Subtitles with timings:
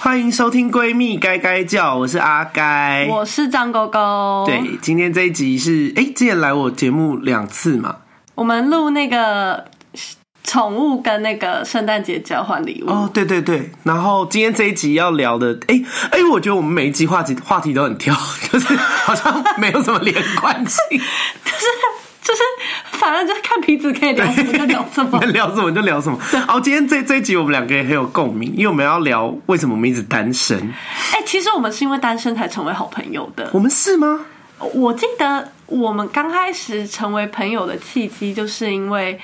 [0.00, 4.44] 欢迎收听《闺蜜该该叫》，我是阿该，我是张狗狗。
[4.46, 7.96] 对，今天这一集是哎，之前来我节目两次嘛？
[8.36, 9.64] 我们录那个
[10.44, 12.90] 宠物跟那个圣诞节交换礼物。
[12.90, 13.72] 哦，对对对。
[13.82, 15.82] 然后今天这一集要聊的，哎
[16.12, 18.14] 哎，我觉得我们每一集话题话题都很跳，
[18.52, 20.78] 就是好像没有什么连贯性，
[21.42, 21.66] 就是。
[22.20, 22.42] 就是，
[22.98, 26.18] 反正就是看彼此可以聊什么就聊什么， 聊什么就聊什么。
[26.32, 30.58] 然后今天这这一集我们两个也很有共鸣，因为我们要聊为什么我们一直单身。
[31.12, 33.50] 哎、欸，其实我们是因为单身才成为好朋友的。
[33.52, 34.20] 我们是吗？
[34.74, 39.18] 我记得我们刚开始成为朋友的契机，就是因为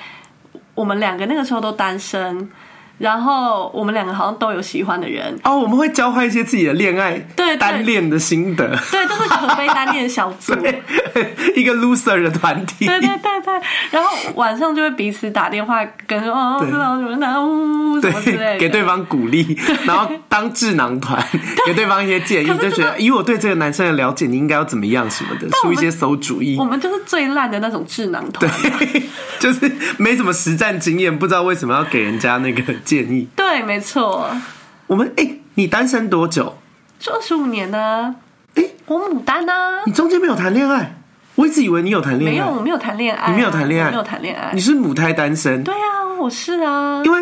[0.73, 2.49] 我们两个那个时候都单身。
[2.97, 10.53] 然后我们两个好像都有喜欢的人哦，我们会交换一些自己的恋爱对单恋的心得，对，都是可悲单恋小组，
[11.55, 13.53] 一个 loser 的团体，对对对对。
[13.91, 17.35] 然后晚上就会彼此打电话跟哦，知道什么呢？
[17.45, 21.21] 呜什么之类的，给对方鼓励，然后当智囊团，
[21.65, 26.57] 给对方一些建议，就觉得以我对这个男生的了解，你应该要怎么样什么的，出一些馊主意。
[26.57, 29.03] 我们就是最烂的那种智囊团，对，
[29.39, 32.63] 就是没什么实战经验，不知道为什么要给人家那个。
[32.85, 34.29] 建议对，没错。
[34.87, 36.55] 我们哎、欸，你单身多久？
[36.99, 38.15] 就二十五年呢。
[38.53, 39.53] 哎、欸，我牡丹呢？
[39.85, 40.95] 你中间没有谈恋爱？
[41.35, 42.33] 我一直以为你有谈恋爱。
[42.33, 43.31] 没有，我没有谈恋爱、啊。
[43.31, 43.89] 你没有谈恋爱？
[43.91, 44.51] 没有谈恋爱。
[44.53, 45.63] 你是母胎单身？
[45.63, 47.01] 对啊，我是啊。
[47.03, 47.21] 因为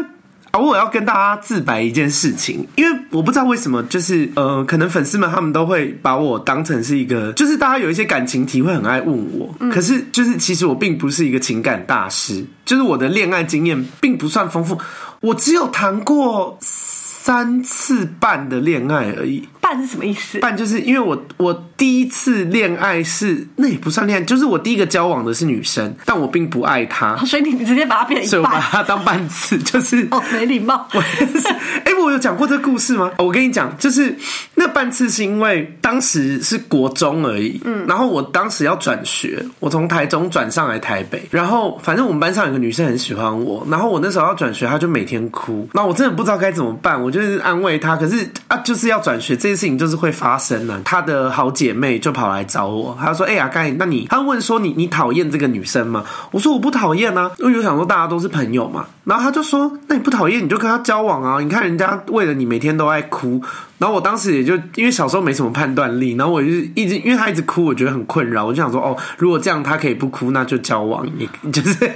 [0.52, 14.78] 啊，我要跟大家自白一件事情，因为我不知道为什么，就是呃，可能粉丝们他们都会把我当成是一个，就是大家有一些感情题会很爱问我，嗯、可是就是其实我并不是一个情感大师，就是我的恋爱经验并不算丰富。
[15.24, 19.48] 我只有谈过三次半的恋爱而已。
[19.64, 20.40] 半是什么意思？
[20.40, 30.86] 半就是因为我我第一次恋爱是那也不算恋爱，就是我第一个交往的是女生，但我并不爱她，所以你直接把她变成一半，所以我把她当半次，就是哦没礼貌。
[30.94, 33.10] 我哎、欸，我有讲过这个故事吗？
[33.18, 34.14] 我跟你讲，就是
[34.56, 49.53] 那半次是因为当时是国中而已，嗯，然后我当时要转学，我从台中转上来台北，然后反正我们班上有个女生很喜欢我，然后我那时候要转学，她就每天哭，那我真的不知道该怎么办，我就是安慰她，可是啊就是要转学这。
[49.56, 50.82] 事情就是会发生了。
[50.84, 61.40] 她的好姐妹就跑来找我，她说：“哎呀，盖那你……”她问说你：“你讨厌这个女生吗？”我说：“我不讨厌啊，因为我想说大家都是朋友嘛。”然后她就说：“那你不讨厌，你就跟她交往啊！
[61.40, 63.42] 你看人家为了你每天都爱哭。”
[63.80, 71.06] 然后我当时也就因为小时候没什么判断力，然后我就一直因为他一直哭，我觉得很困扰，我就想说：“哦，如果这样他可以不哭，那就交往。
[71.42, 71.92] ”你就是，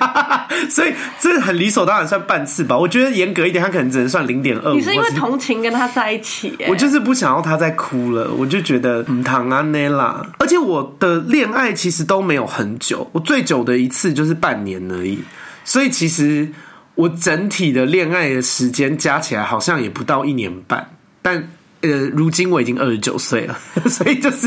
[0.69, 2.77] 所以这很理所当然算半次吧？
[2.77, 4.73] 我觉得严格一点，他可能只能算零点二。
[4.73, 6.57] 你是因为同情跟他在一起？
[6.67, 10.25] 我就是不想要他再哭了，我就觉得嗯，唐安内啦。
[10.39, 15.19] 而且我的恋爱其实都没有很久，我最久的一次就是半年而已。
[15.63, 16.49] 所以其实
[16.95, 20.89] 我整体的恋爱的时间加起来好像也不到一年半，
[21.21, 21.47] 但。
[21.81, 23.57] 呃，如今我已经二十九岁了，
[23.87, 24.39] 所以就是，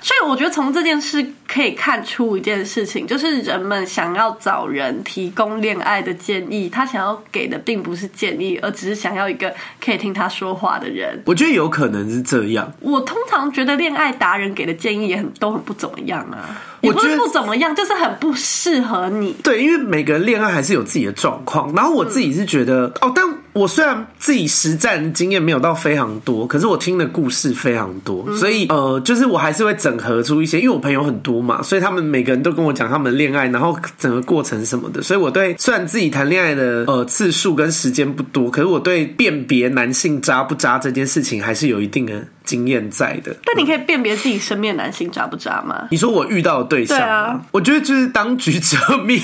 [0.00, 11.22] 所以我觉得从这件事可以看出一件事情，就是人们想要找人提供恋爱的建议，他想要给的并不是建议，而只是想要一个可以听他说话的人。
[11.26, 12.72] 我觉得有可能是这样。
[12.80, 19.34] 我通常觉得恋爱达人给的建议也很都很不怎么样啊，也不是不怎么样，就是很不适合你。
[19.42, 23.24] 对，因为每个人恋爱还是有自己的状况，然后我自己是觉得，嗯、哦，但。
[23.54, 43.34] 我虽然自己实战经验没有到非常多，可是我听的故事非常多，所以呃，就是我还是会整合出一些，因为我朋友很多嘛，所以他们每个人都跟我讲他们恋爱，然后整个过程什么的，所以我对虽然自己谈恋爱的呃次数跟时间不多，可是我对辨别男性渣不渣这件事情还是有一定的经验在的。
[43.44, 45.88] 但你可以辨别自己身边男性渣不渣吗？
[45.90, 49.20] 你说我遇到的对象，对啊，我觉得就是当局者迷，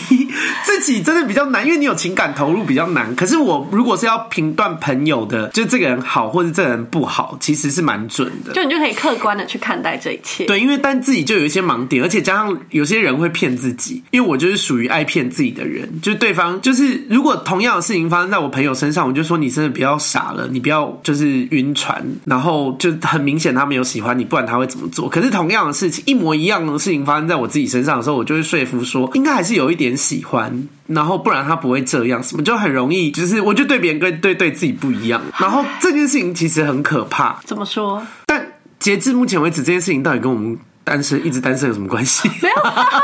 [0.64, 3.14] 自己真的比较难，因为你有情感投入比较难。
[3.16, 8.52] 可是我如果是要评断朋友的，就这个人好或者这个人不好，其实是蛮准的。
[8.52, 10.44] 就你就可以客观的去看待这一切。
[10.46, 14.02] 对，因为但自己就有一些盲点，而且加上有些人会骗自己。
[14.10, 25.08] 因为我就是属于爱骗自己的人，就是对方就是如果同样的事情发生在我朋友身上，我就说你真的不要傻了，你不要就是晕船，然后就很明显他没有喜欢你，不然他会怎么做？
[25.08, 30.68] 可是同样的事情，一模一样的事情发生在我自己身上的时候，我就会说服说应该还是有一点喜欢。
[30.86, 35.20] 然后不然他不会这样，什么就很容易，就是我就对别人跟对对自己不一样。
[35.38, 37.38] 然后这件事情其实很可怕。
[37.44, 38.02] 怎么说？
[38.26, 38.46] 但
[38.78, 42.30] 截至目前为止，这件事情到底跟我们单身一直单身有什么关系？
[42.40, 42.54] 没有，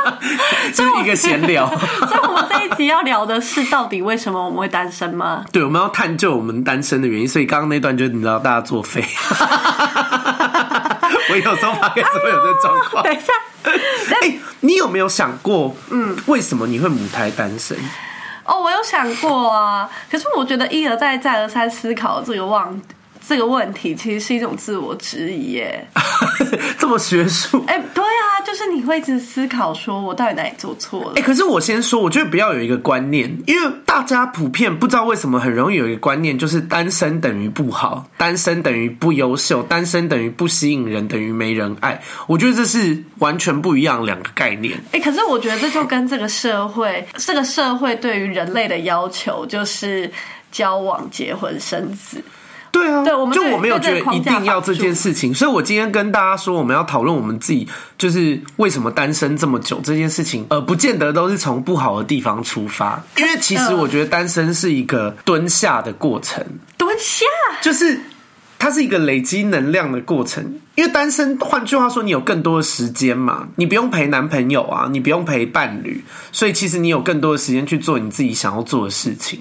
[0.72, 1.70] 就是一个闲聊。
[2.64, 5.44] 一集要聊的是，到底为什么我们会单身吗？
[5.52, 7.28] 对，我们要探究我们单身的原因。
[7.28, 9.04] 所以刚刚那段就你知道，大家作废。
[11.30, 13.02] 我有时候发现会有这状况。
[13.04, 13.32] 等一下。
[14.20, 17.76] 哎、欸，你有没有想过，嗯，为什么你会母胎单身？
[18.44, 22.82] 哦，我有想过啊，可是我觉得一而再、再而三思考这个问
[23.26, 25.86] 这个问题其实是一种自我质疑耶，
[26.78, 27.64] 这么学术？
[27.66, 31.12] 哎、欸，对啊，就是你会一直思考，说我到底哪里做错了？
[31.16, 42.00] 哎、欸，可是我先说，我觉得不要有一个观念，因为大家普遍不知道为什么很容易有一个观念，就是单身等于不好，单身等于不优秀，单身等于不吸引人，等于没人爱。
[42.26, 44.76] 我觉得这是完全不一样两个概念。
[44.92, 50.10] 哎、欸，可是我觉得这就跟这个社会，这个社会对于人类的要求就是
[50.52, 52.22] 交往、结婚、生子。
[52.74, 66.44] 对啊，对，我们就我没有觉得一定要这件事情，所以我今天跟大家说，我们要讨论我们自己就是为什么单身这么久这件事情，呃，不见得都是从不好的地方出发，因为其实我觉得单身是一个蹲下的过程，
[66.76, 67.24] 蹲下？
[67.62, 68.00] 就是
[68.58, 70.42] 它是一个累积能量的过程，
[70.74, 79.40] 因为单身，换句话说，你有更多的时间嘛，你不用陪男朋友啊，你不用陪伴侣，所以其实你有更多的时间去做你自己想要做的事情。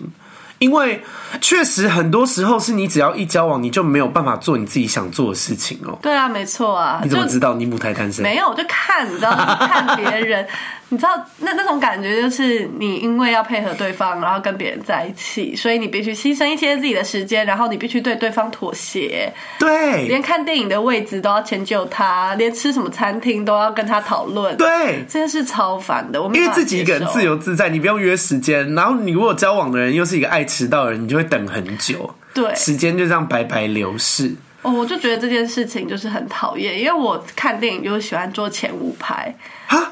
[0.64, 1.04] 因为
[1.42, 6.00] 确实很多时候是你只要一交往，你就没有办法做你自己想做的事情哦。
[6.02, 7.02] 对啊，没错啊。
[7.04, 8.24] 你怎么知道你母胎单身？
[8.24, 10.48] 没有，我就看，你知道，看别人。
[10.94, 19.34] 你知道那那种感觉，就是你因为要配合对方，然后跟别人在一起，所以你必须牺牲一些自己的时间，然后你必须对对方妥协。
[19.58, 24.56] 对，连看电影的位置都要迁就他，连吃什么餐厅都要跟他讨论。
[24.56, 26.22] 对，这件事超烦的。
[26.22, 32.14] 我们因为自己一个人自由自在，你不用约时间，然后你如果交往的人又是一个爱迟到的人，你就会等很久。
[32.36, 34.32] 对，时间就这样白白流逝。
[34.62, 39.36] 哦，我就觉得这件事情就是很讨厌，因为我看电影就是喜欢坐前五排。
[39.66, 39.92] 哈。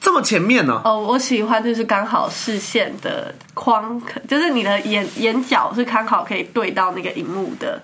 [0.00, 0.80] 这么前面呢？
[0.82, 7.80] 哦，我喜欢就是刚好视线的框，就是你的眼眼角是刚好可以对到那个荧幕的，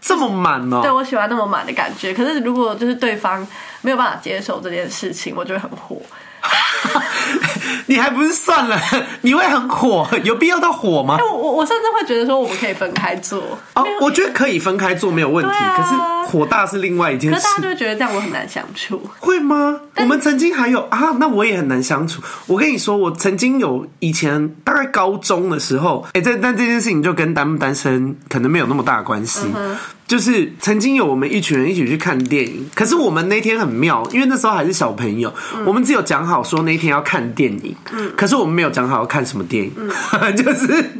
[0.00, 0.80] 这么满哦。
[0.80, 2.14] 对，我喜欢那么满的感觉。
[2.14, 3.44] 可是如果就是对方
[3.82, 6.00] 没有办法接受这件事情，我就会很火。
[7.88, 8.80] 你还不是算了？
[9.20, 10.08] 你会很火？
[10.24, 11.16] 有必要到火吗？
[11.16, 13.40] 欸、我我我甚至会觉得说，我们可以分开做。
[13.74, 15.52] 哦，我觉得可以分开做没有问题。
[15.52, 17.40] 啊、可是火大是另外一件事。
[17.40, 19.80] 大家就会觉得这样我很难相处，会吗？
[19.96, 22.20] 我们曾经还有啊，那我也很难相处。
[22.46, 29.42] 我跟你说，我曾经有以前大概高中的时候，哎、欸，这但这件事情就跟单不单身可能没有那么大的关系。
[29.54, 29.76] 嗯
[30.06, 40.90] 就是曾经有我们一群人一起去看电影，可是我们那天很妙，因为那时候还是小朋友，嗯、我们只有讲好说那天要看电影，嗯，可是我们没有讲好要看什么电影，嗯、 就是、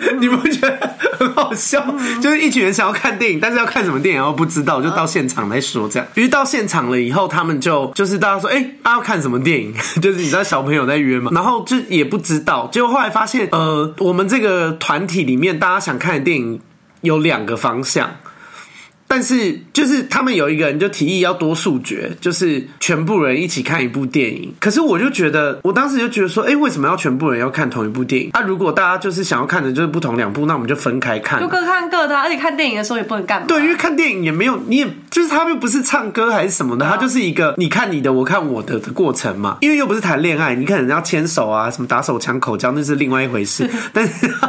[0.00, 1.82] 嗯、你不觉得很好笑？
[1.88, 6.06] 嗯、就是一群人想要看电影，但是要看什么电影然后不知道，就到现场来说这样。
[6.14, 9.72] 于是到现场了以后，他们就就是大家说，哎、欸，啊、要看什么电影？
[10.02, 16.60] 就是你知道小朋友在约嘛，然后就也不知道，结果后来发现，呃，我们这个团体里面大家想看的电影。
[17.02, 18.10] 有两个方向，
[19.12, 24.50] 但是就是他们有一个人就提议要多数决，就是全部人一起看一部电影。
[24.58, 28.30] 可是我就觉得，我当时就觉得说，哎、欸，为什么要全部人要看同一部电影？
[28.32, 32.16] 啊，如果大家就是想要看的就是不同两部，那我们就分开看，就各看各的。
[32.16, 33.46] 而且看电影的时候也不能干嘛。
[33.46, 39.58] 对，因为看电影也没有，你也就是他又不是唱歌还是什么的，他就是一个你看你的，我看我的的过程嘛。
[39.60, 43.68] 因为又不是谈恋爱，你看人家牵手啊，什么打手枪、口交，那是另外一回事。
[43.92, 44.32] 但是。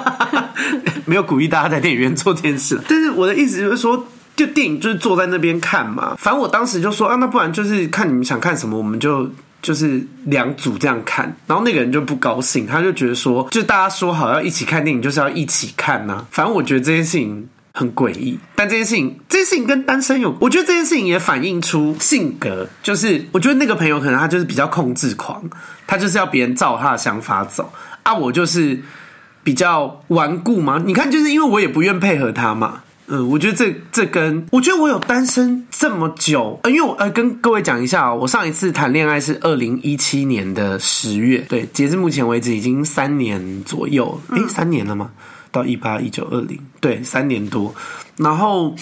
[1.05, 6.15] 没有鼓励大家在电影院做这件事，但是我的意思就是说，就电影就是坐在那边看嘛。
[6.17, 9.29] 反正我当时就说啊，那不然就是看你们想看什么，我们就
[9.61, 11.25] 就是两组这样看。
[11.47, 16.25] 然后那个人就不高兴，他就觉得说，就大家说好要一起看电影，就是要一起看呐。
[16.31, 25.43] 反正我觉得这件事情很诡异，但这件事情，这件事情跟单身有，我觉得这件事情也反映出性格，就是我觉得那个朋友可能他就是比较控制狂，
[25.87, 27.71] 他就是要别人照他的想法走
[28.03, 28.79] 啊，我就是。
[29.45, 30.81] 比较顽固嘛？
[30.85, 32.82] 你看，就是因为我也不愿配合他嘛。
[33.07, 45.11] 嗯，我觉得这这跟我觉得我有单身这么久，呃，因为我呃跟各位讲一下哦，我上一次谈恋爱是二零一七年的十月，对，截至目前为止已经三年左右，诶、欸，三年了吗？
[45.51, 47.75] 到一八一九二零，对，三年多。
[48.15, 48.73] 然后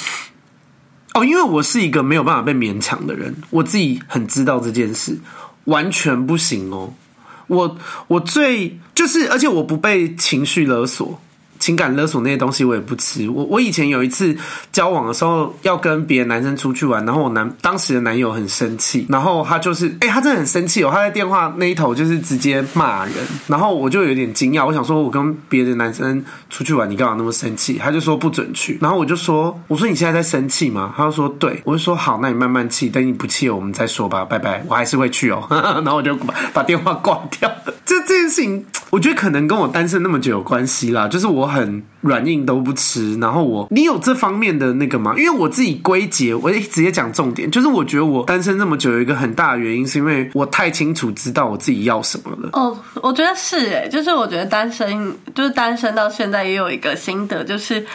[1.15, 5.17] 哦，因为我是一个没有办法被勉强的人，我自己很知道这件事，
[5.65, 6.93] 完全不行哦。
[7.47, 11.19] 我我最就是，而且我不被情绪勒索。
[11.61, 13.29] 情感勒索那些东西我也不吃。
[13.29, 14.35] 我我以前有一次
[14.71, 23.13] 交往的时候，要跟别的男生出去玩，然后我男当时的男友很生气，然后他就是，哎、他真的很生气哦，他在电话那一头就是直接骂人，
[23.45, 27.77] 然后我就有点惊讶，我想说，我跟别的男生出去玩，你干嘛那么生气？
[27.77, 30.91] 他就说不准去，然后我就说，我说你现在在生气吗？
[30.97, 37.51] 他就说对，我就说好，那你慢慢气，等你不气了我们再说吧，拜拜，我还是会去哦， 然后我就把把电话挂掉。
[37.85, 41.51] 这这件事情，我觉得可能跟我单身那么久有关系啦，就是我。
[41.51, 45.13] 很软硬都不吃，然后我，你有这方面的那个吗？
[45.17, 52.49] 因为我自己归结，我也直接讲重点，就是我觉得我单身这么久有一个很大的原因，是因为我太清楚知道我自己要什么了。
[52.53, 57.85] 哦，我觉得是诶，就是我觉得单身，就是单身到现在也有一个心得，就是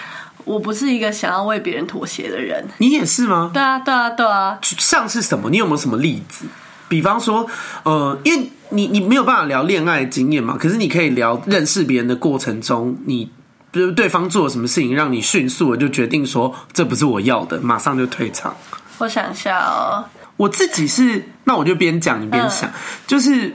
[0.44, 2.62] 我不是一个想要为别人妥协的人。
[2.76, 3.50] 你也是吗？
[3.54, 4.58] 对啊，对啊，对啊。
[4.60, 5.48] 像是什么？
[5.48, 6.44] 你有没有什么例子？
[6.88, 7.46] 比方说，
[7.84, 13.30] 呃，因为你你没有办法聊恋爱经验嘛，可是你可以聊认识别人的过程中，你
[13.70, 18.56] 比如对方做了什么事情，让你迅速的就决定说这不是我要的，马上就退场。
[18.98, 20.04] 我想一下哦，
[20.36, 22.72] 我自己是，那我就边讲你边想，嗯、
[23.06, 23.54] 就是。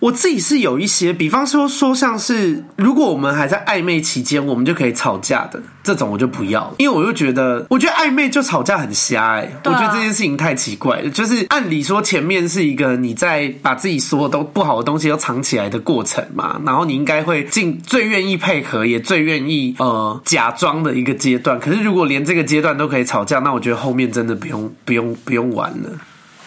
[0.00, 11.10] 我自己是有一些，比方说说像是，如果我们还在暧昧期间，我们就可以吵架的这种，我就不要，因为我就觉得，我觉得暧昧就吵架很瞎哎、欸，啊、我觉得这件事情太奇怪了。
[11.10, 21.60] 就是按理说前面是一个你在把自己所有都不好的东西都藏起来的过程嘛，然后你应该会尽最愿意配合，也最愿意呃假装的一个阶段。
[21.60, 25.90] 可是如果连这个阶段都可以吵架，那我觉得后面真的不用不用不用玩了。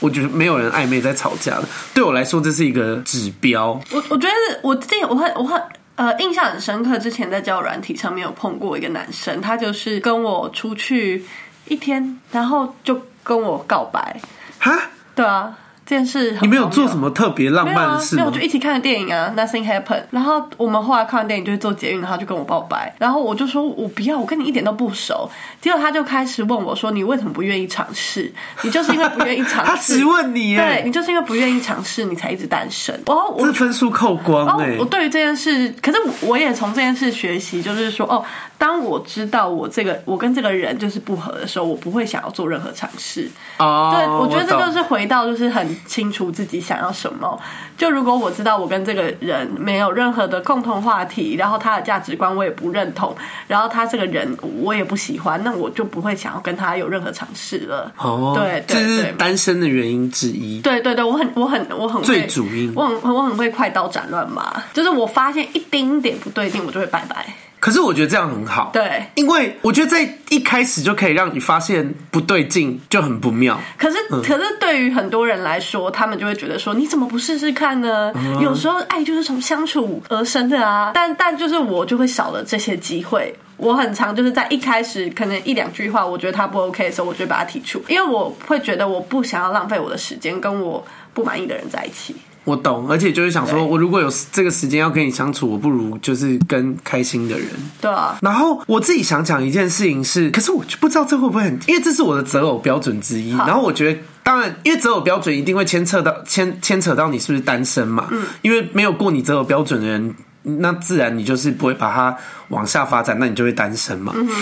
[0.04, 3.80] 我觉得没有人暧昧在吵架的，对我来说这是一个指标。
[3.90, 5.62] 我我觉得我自己我很我很
[5.96, 11.24] 呃印象很深刻，之前在交友软体上面有碰过一个男生，他就是跟我出去
[11.70, 14.20] 一天，然后就跟我告白。
[14.60, 14.78] 哈？
[15.16, 15.58] 对啊。
[15.86, 18.24] 这件事你没有做什么特别浪漫的事吗？
[18.24, 20.04] 没有，就一起看的电影啊，Nothing Happened。
[20.12, 22.96] 然后我们后来看完电影就是坐捷运，然后就跟我告白。
[22.98, 25.30] 然后我就说我不要，我跟你一点都不熟。
[25.60, 28.32] 结果他就开始问我说：“你为什么不愿意尝试？
[28.62, 29.72] 你就是因为不愿意尝试。
[29.72, 32.98] ”他只问你，对，你就是因为不愿意尝试，你才一直单身。
[33.08, 34.78] 哦，这分数扣光哎！
[34.80, 38.24] 我对于这件事，可是我也从这件事学习，就是说哦。
[38.56, 43.30] 当我知道我这个我跟这个人就是不合的时候，我不会想要做任何尝试。
[43.58, 47.39] 哦，oh, 对，我觉得这就是回到就是很清楚自己想要什么。
[47.75, 53.15] 就如果我知道我跟这个人没有任何的共同话题，然后他的价值观我也不认同，
[53.48, 57.92] 然后他这个人我也不喜欢，那我就不会想要跟他有任何尝试了。
[57.98, 60.62] 哦，oh, 对，对，对，这是单身的原因之一。
[60.62, 67.25] 对对对，我很我很我很会最主因，我很我很会快刀斩乱麻，就是我发现一丁点不对劲，我就会拜拜。
[67.63, 73.58] 可是我觉得这样很好，对，因为我觉得在一开始就可以让你发现不对劲，就很不妙。
[73.77, 78.12] 可是，嗯、可是对于很多人来说，他们就会觉得说，你怎么不试试看呢？
[78.15, 80.91] 嗯、有时候爱就是从相处而生的啊。
[80.93, 83.34] 但但就是我就会少了这些机会。
[83.55, 92.13] 我很常就是在一开始可能一两句话，我觉得他不 OK 的时候，我就把他提出，因为我会觉得我不想要浪费我的时间跟我不满意的人在一起。
[92.46, 97.48] 我懂，而且就是想说，我如果有这个时间要跟你相处，我不如就是跟开心的人。
[97.80, 98.18] 对啊。
[98.22, 103.32] 然后我自己想讲一件事情是，可是我就不知道这会不会很，因为这是我的择偶标准之一。
[103.32, 108.08] 然后我觉得，当然，因为择偶标准一定会牵扯到牵牵扯到你是不是单身嘛。
[108.12, 108.26] 嗯。
[108.42, 112.18] 因为没有过你择偶标准的人，那自然你就是不会把它
[112.50, 114.12] 往下发展，那你就会单身嘛。
[114.16, 114.34] 嗯哼。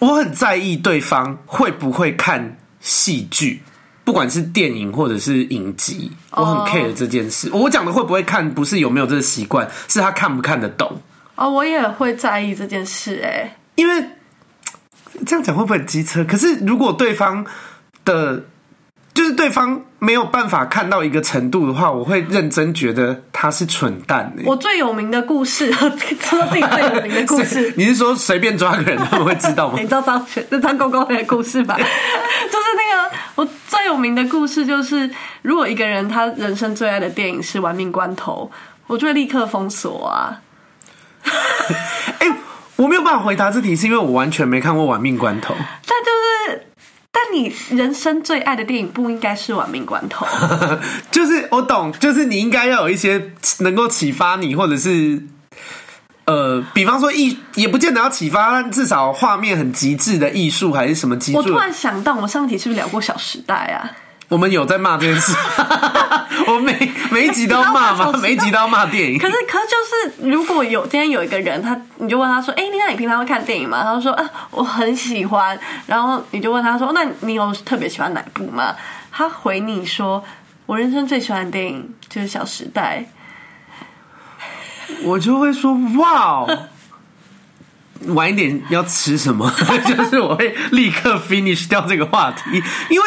[0.00, 3.62] 我很在意对方会不会看戏剧。
[4.06, 7.50] 不管是电影或者是影集，我很 care 这件事。
[7.50, 7.64] Oh.
[7.64, 10.88] 我讲的会不会看，不是有没有这个习惯，是他看不看得懂。
[11.34, 14.04] 哦，oh, 我也会在意这件事，哎，因为
[15.26, 16.24] 这样讲会不会很机车？
[16.24, 17.44] 可是如果对方
[18.04, 18.44] 的。
[19.16, 24.30] 就是对方没有办法看到一个程度的话，我会认真觉得他是蠢蛋。
[24.44, 29.76] 我最有名的故事， 说自己最有名的故事， 你是说随便抓个人他们会知道吗？
[29.80, 31.78] 你知道张学是张公公的故事吧？
[31.78, 35.10] 就是那个我最有名的故事，就是
[35.42, 38.50] 如果一个人他人生最爱的电影是《玩命关头》，
[38.86, 40.40] 我就会立刻封锁啊。
[42.18, 42.34] 哎、欸，
[42.76, 45.54] 我没有办法回答这题，是因为我完全没看过《玩命关头》，
[45.86, 46.66] 但就是。
[47.18, 50.26] 但你人生最爱的电影不应该是《玩命关头》，
[51.10, 55.22] 就是我懂，就是你应该要有一些能够启发你，或者是
[56.26, 61.38] 呃，比方说艺，也不见得要启发，但至少画面很极致的艺术还是什么极致。
[61.38, 63.90] 我突然想到，我们上集是不是聊过《小时代》啊？
[64.28, 65.32] 我们有在骂这件事，
[66.48, 68.12] 我们每每一集都要骂嘛？
[68.20, 69.16] 每一集都要骂电影。
[69.20, 75.56] 可是，可是就是，如果有今天有一个人，他你就问他说：“哎、欸，那你平常会看电影吗？”他就说：“啊，我很喜欢。”
[75.86, 78.74] 然后你就问他说：“那你有特别喜欢哪部吗？”
[79.12, 80.20] 他回你说
[80.66, 83.04] ：“我人生最喜欢的电影就是《小时代》。”
[85.04, 86.68] 我就会说：“哇哦，
[88.08, 89.52] 晚一点要吃什么？”
[89.86, 93.06] 就是我会立刻 finish 掉这个话题，因为。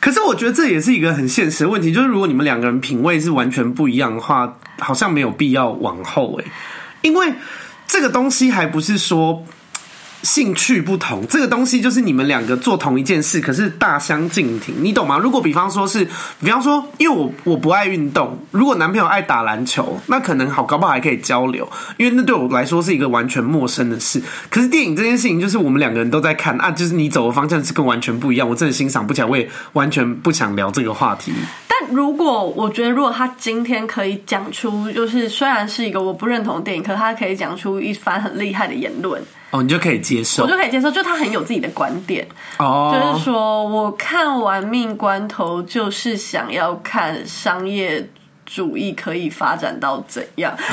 [0.00, 6.44] 可是我觉得这也是一个很现实的问题，就是如果你们两个人品味是完全不一样的话，好像没有必要往后诶，
[7.02, 7.32] 因为
[7.86, 9.46] 这个东西还不是说。
[10.22, 15.18] 兴趣不同，这个东西就是你们两个做同一件事，可是大相径庭，你懂吗？
[15.18, 16.06] 如果比方说是，
[16.40, 24.22] 比方说，因为我我不爱运动，如果男朋友爱打篮球，那可能好，搞不好还可以交流，因为那对我来说是一个完全陌生的事。
[24.48, 31.32] 可是电影这件事情，就是我们两个人都在看啊，就是你走的方向是跟完全不一样，我真的欣赏不起来，我也完全不想聊这个话题。
[31.66, 39.20] 但如果我觉得，如果他今天可以讲出，就是虽然是一个我不认同电影，可他可以讲出一番很厉害的言论。
[39.52, 42.26] 哦，你就可以接受，我就可以接受，就他很有自己的观点，
[42.58, 48.08] 哦，就是说我看完命关头就是想要看商业
[48.46, 50.56] 主义可以发展到怎样，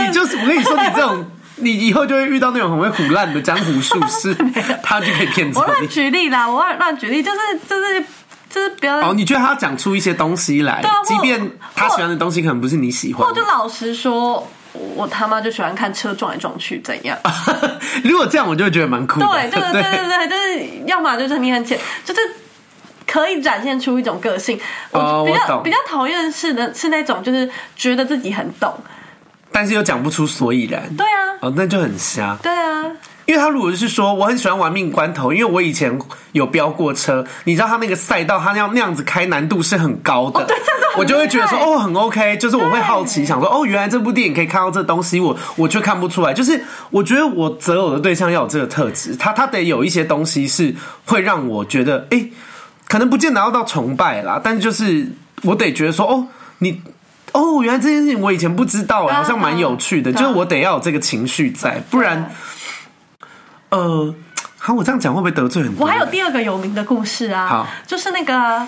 [0.00, 1.24] 你就是我跟你说，你这种
[1.62, 4.34] 你以后就会遇到那种很会唬烂的江湖术士，
[4.82, 8.04] 他就可以骗走我乱举例啦，我乱乱举例，就是就是
[8.50, 14.44] 就是不要哦，你觉得他要讲出一些东西来，即便他喜欢的东西可能不是你喜欢，我就老实说。
[14.72, 17.18] 我他妈就喜欢看车撞来撞去，怎样？
[18.04, 19.26] 如果这样，我就会觉得蛮酷的。
[19.26, 22.20] 对，就是对对 对，就是要么就是你很浅，就是
[23.06, 24.58] 可以展现出一种个性。
[24.90, 28.72] 哦、我比较我比较讨厌是的是那种，就是觉得自己很懂，
[29.50, 30.82] 但是又讲不出所以然。
[30.96, 32.36] 对啊，哦，那就很瞎。
[32.42, 32.84] 对啊。
[33.24, 35.96] 因为他如果是说我很喜欢玩命关头，因为我以前
[36.32, 40.56] 有飙过车，你知道他那个赛道，他要那样子开难度是很高的，哦、对，
[40.96, 46.60] 我就会觉得说哦很 OK，就是我会好奇想说哦原来这部电影可以看到这东西，我我却看不出来，就是
[46.90, 50.74] 我觉得我择偶的对象要有这个特质，他他得有一些东西是
[51.04, 52.26] 会让我觉得哎，
[52.88, 55.06] 可能不见得要到崇拜啦，但就是
[55.42, 56.26] 我得觉得说哦
[56.58, 56.82] 你
[57.30, 62.28] 哦原来这件事情我以前不知道，好像蛮有趣的，啊、就是我得要有这个情绪在，不然。
[63.72, 64.14] 呃，
[64.58, 65.86] 好，我这样讲会不会得罪很多？
[65.86, 68.66] 我还有第二个有名的故事啊，好，就是那个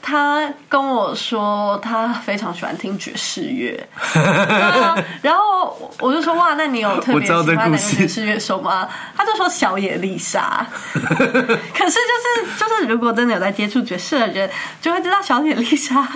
[0.00, 3.86] 他跟我说他非常喜欢听爵士乐，
[5.20, 8.88] 然后我就说哇，那你有特别喜欢哪个爵士乐手吗？
[9.14, 14.50] 他就说小野丽莎， 可是就是就是如果真的有在接触爵士的人，
[14.80, 16.08] 就会知道小野丽莎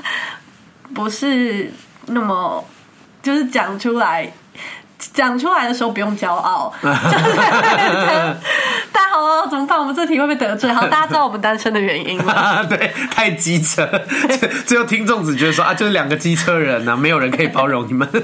[0.94, 1.70] 不是
[2.06, 2.64] 那么
[3.22, 4.32] 就是讲出来。
[5.12, 6.96] 讲出来的时候不用骄傲，就是
[8.92, 9.78] 大家好，怎么办？
[9.78, 10.72] 我们这题会被得罪？
[10.72, 12.62] 好，大家知道我们单身的原因吗？
[12.70, 13.86] 对，太机车，
[14.64, 18.08] 最后听众只觉得说啊，就是两个机车人啊，没有人可以包容你们。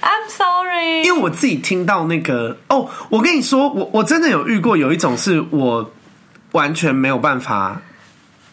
[0.00, 5.90] I'm sorry，因为我自己听到那个哦，我跟你说，我我真的有遇过，有一种是我
[6.52, 7.80] 完全没有办法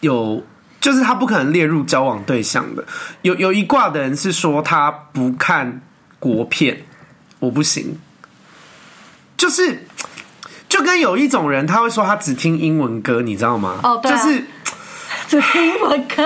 [0.01, 0.43] 有，
[0.81, 2.83] 就是他不可能列入交往对象的。
[3.21, 5.81] 有有一卦的人是说他不看
[6.19, 6.83] 国片。
[7.39, 7.97] 我不行，
[9.37, 9.85] 就是
[10.67, 13.79] 就跟有一种人，他会说他只听英文歌，你知道吗？
[13.83, 14.43] 哦，对啊，就是
[15.27, 16.23] 只听英文歌，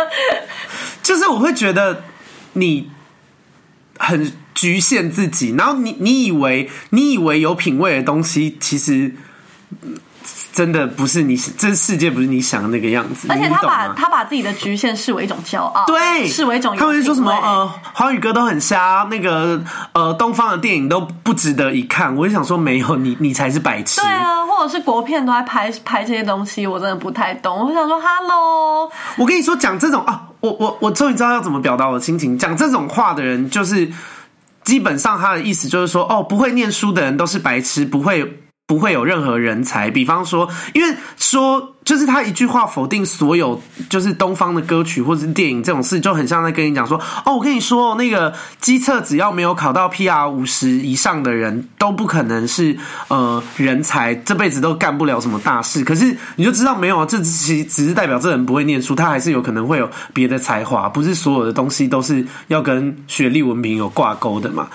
[1.04, 2.04] 就是我会觉得
[2.54, 2.90] 你
[3.98, 9.16] 很局限自己，然后你你以为你以为有品味的东西，其实。
[10.54, 13.28] 真的不是你，这世界不是你想的那个样子。
[13.30, 16.76] 而且他把他把自己的局限视为一种骄傲，对，视为一种。
[16.76, 22.14] 他们说什么呃，华语歌都很瞎，那个呃，东方的电影都不值得一看。
[22.16, 24.02] 我就想说，没有你，你才是白痴。
[24.02, 27.68] 对啊，或者是国片都在拍拍这些东西，我真的不太懂。
[27.68, 32.38] 我想说，Hello，我跟你说，讲这种啊，我我我终于知道要怎么表达我的心情。
[32.38, 33.90] 讲这种话的人，就是
[34.66, 38.41] 基本上他的意思就是说，哦，不会念书的人都是白痴，不会。
[38.72, 52.78] 不会有任何人才，比方说，因为说就是他一句话否定所有就是东方的歌曲或者是电影这种事，就很像在跟你讲说，哦，我跟你说，那个基测只要没有考到 PR 五十以上的人都不可能是
[53.10, 55.84] 呃人才，这辈子都干不了什么大事。
[55.84, 64.70] 可是你就知道没有啊，这其实只是代表这人不会念书，他还是有可能会有别的才华，不是所有的东西都是要跟学历文凭有挂钩的嘛。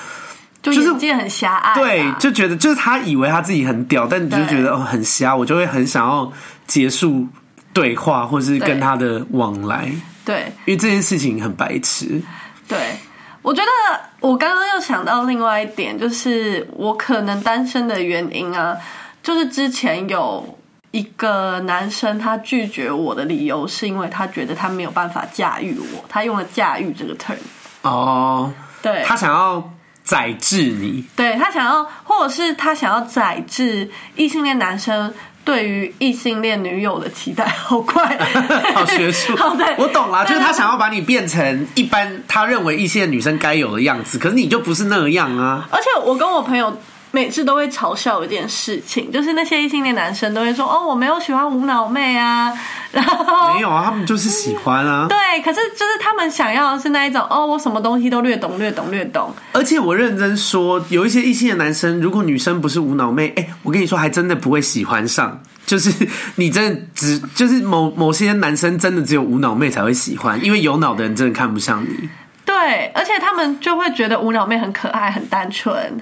[0.73, 6.31] 就是眼界很狭隘，对，就觉得就是他以为他自己很屌，但你就觉得哦很瞎，我就会很想要
[6.67, 7.27] 结束
[7.73, 9.91] 对话，或是跟他的往来，
[10.25, 12.21] 对，因为这件事情很白痴。
[12.67, 12.97] 对，
[13.43, 18.77] 我觉得我刚刚又想到另外一点，就是我可能单身的原因啊，
[19.23, 20.59] 就是之前有
[20.91, 27.37] 一个男生他拒绝我的理由，是因为他觉得他没有办法驾驭我，他用了“驾驭”这个 term。
[27.83, 28.53] 哦，
[28.83, 29.73] 对，他想要。
[30.07, 35.13] 宰制你，对，他想要，或者是他想要宰制异性恋男生
[35.45, 38.17] 对于异性恋女友的期待，好快，
[38.73, 45.69] 好学术， 好对，我懂了，就是他想要把你变成一般他认为异性恋女生该有的样子，可是你就不是那样啊。
[45.71, 46.79] 而且我跟我朋友。
[47.17, 52.53] 每次都会嘲笑一件事情，就是那些异性恋男生都会说：“哦，我没有喜欢无脑妹啊。
[52.93, 55.07] ”然后没有啊，他们就是喜欢啊。
[55.09, 59.35] 对，可是就是他们想要的是那一种哦，我什么东西都略懂、略懂、略懂。
[59.53, 65.41] 而且我认真说，有一些异性的男生，如果女生不是无脑妹，哎，我跟你说，还真的不会喜欢上。
[65.65, 65.91] 就是
[66.35, 72.11] 你真的只就是某某些男生真的只有无脑妹才会喜欢，因为有脑的人真的看不上你。
[72.45, 75.99] 对，而且他们就会觉得无脑妹很可爱、很单纯。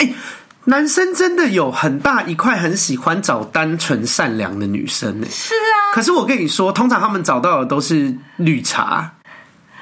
[0.00, 0.14] 欸，
[0.64, 5.26] 男生真的有很大一块很喜欢找单纯善良的女生呢。
[5.30, 9.10] 是啊，可是我跟你说，通常他们找到的都是绿茶，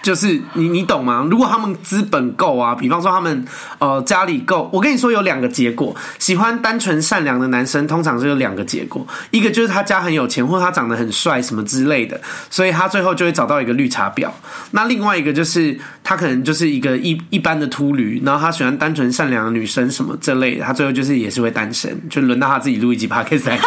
[0.09, 1.29] 就是你你懂吗？
[1.31, 3.45] 如果他们资本够啊，比方说他们
[3.79, 5.95] 呃家里够，我跟你说有两个结果。
[6.19, 12.19] 喜欢单纯善良的男生，通常是有两个结果，一个就是他家很有钱，或他长得很帅什么之类的，
[12.49, 14.31] 所以他最后就会找到一个绿茶婊。
[14.71, 23.59] 那另外一个就是他可能就是一个一一般的秃驴，然后他喜欢单纯善良的女生什么这类的，他最后就是也是会单身，就轮到他自己录一集 podcast 来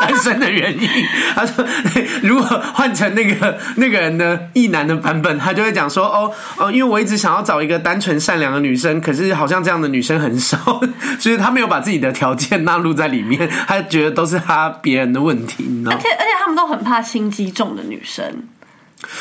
[0.00, 0.88] 单身的原因。
[1.34, 1.66] 他说，
[2.22, 10.80] 如果换成那个那个人的异男的版本，他就会讲说，哦哦，因为我一直想要找一个单纯善良的女生，可是好像这样的女生很少，
[11.20, 15.96] 所以他没有把自己的条件纳入在里面，他觉得都是他别人的问题，你知道？
[15.96, 18.24] 而且而且他们都很怕心机重的女生，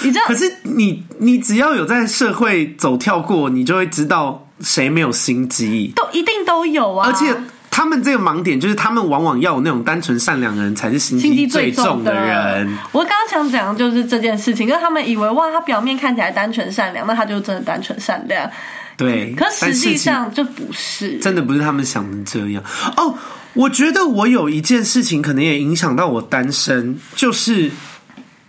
[0.02, 0.26] 你知道？
[0.26, 7.36] 可是你你只要有在社会走跳过，你就会知道谁没有心机，都一定都有啊，而且。
[7.80, 12.68] 他们这个盲点就是，他们往往要有那种单纯善良的人才是心机最重的人。
[12.92, 18.52] 我刚刚想讲的就是这件事情，就是他们以为哇，他表面看起来单纯善良，那他就真的单纯善良。
[18.98, 22.62] 对，可实际上就不是，真的不是他们想的这样。
[22.98, 23.18] 哦，
[23.54, 27.72] 我觉得我有一件事情可能也影响到我单身，就是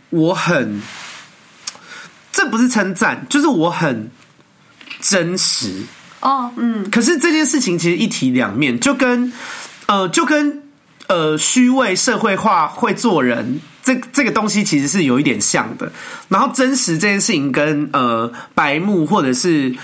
[0.09, 0.83] 我很，
[2.33, 4.11] 这不是称赞，就是我很
[5.01, 5.85] 真实。
[6.21, 9.33] 哦嗯，可是这件事情其实一体两面，就跟
[9.87, 10.63] 呃，就跟
[11.07, 15.91] 呃，虚伪、社会化、会做人，这这个东西其实是有一点像的。
[16.29, 19.75] 然后真实这件事情跟呃，白目或者是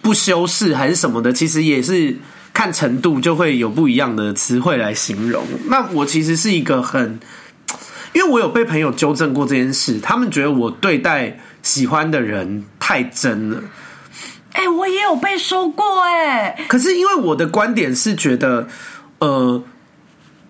[0.00, 2.16] 不修饰还是什么的，其实也是
[2.54, 5.44] 看程度就会有不一样的词汇来形容。
[5.66, 7.18] 那我其实是一个很，
[8.12, 13.60] 因为我有被朋友纠正过这件事，他们觉得我对待喜欢的人太真了。
[14.52, 18.68] 哎、我也有被说过哎、可是因为我的观点是觉得，
[19.18, 19.62] 呃，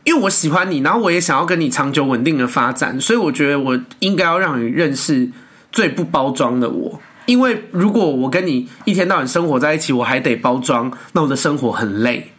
[0.05, 5.31] 因为我喜欢你，然后我也想要跟你长久稳定的发展，所以我觉得我应该要让你认识
[5.71, 7.01] 最不包装的我。
[7.27, 12.33] 因为如果我跟你一天到晚生活在一起，我还得包装，那我的生活很累。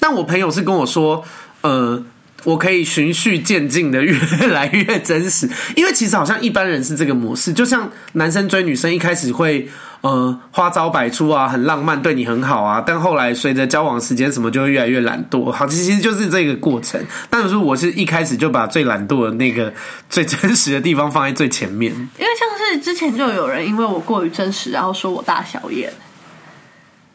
[0.00, 1.24] 但我朋友是跟我说，
[1.62, 2.04] 呃。
[2.46, 9.68] 我可以循序渐进的越来越真实，因为其实好像一般人是这个模式，就像男生追女生一开始会
[10.02, 17.04] 呃花招百出啊，很浪漫，对你很好啊，但后来随着交往时间什么就会越来越懒惰，好，其实就是这个过程。
[17.28, 19.74] 但是我是一开始就把最懒惰的那个
[20.08, 25.92] 最真实的地方放在最前面， 因为像是之前就有人因为我过于真实，然后说我大小眼。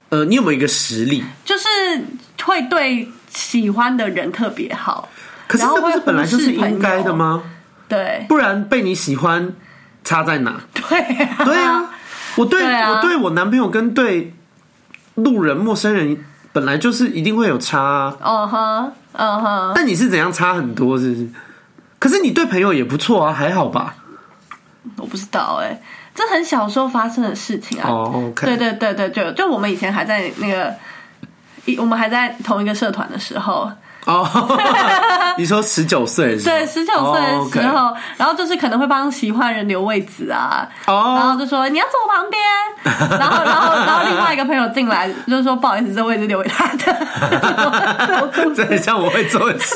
[0.10, 1.24] 呃，你有没有一个实例？
[1.46, 1.64] 就是
[2.44, 5.10] 会对喜欢的人特别好。
[5.48, 7.44] 可是这不是本来就是应该的吗？
[7.90, 9.54] 对，不然被你喜欢
[10.04, 10.62] 差在哪？
[10.74, 11.90] 对啊，对啊，
[12.38, 14.34] 我对，我对我男朋友跟对
[15.16, 18.18] 路人、陌生人本来就是一定会有差啊。
[18.22, 19.72] 嗯哼，嗯哼。
[19.76, 20.98] 但你是怎样差很多？
[20.98, 21.30] 是不是？
[22.00, 23.96] 可是你对朋友也不错啊，还好吧？
[24.96, 25.82] 我不知道哎、欸，
[26.16, 27.90] 这很小时候发生的事情啊。
[27.90, 28.32] 哦。
[28.38, 30.74] 对对对对，就就我们以前还在那个，
[31.80, 33.72] 我们还在同一个社团的时候。
[34.06, 34.28] 哦，
[35.38, 37.98] 你说十九岁对，十九岁的时候，oh.
[38.18, 41.20] 然后就是可能会帮喜欢人留位置啊，oh.
[41.20, 42.42] 然后就说你要坐我旁边，
[43.20, 46.98] 然后然后然后另外一个朋友进来，就是说不好意思，这位置留给他的，
[48.56, 49.76] 这很像我会做的事，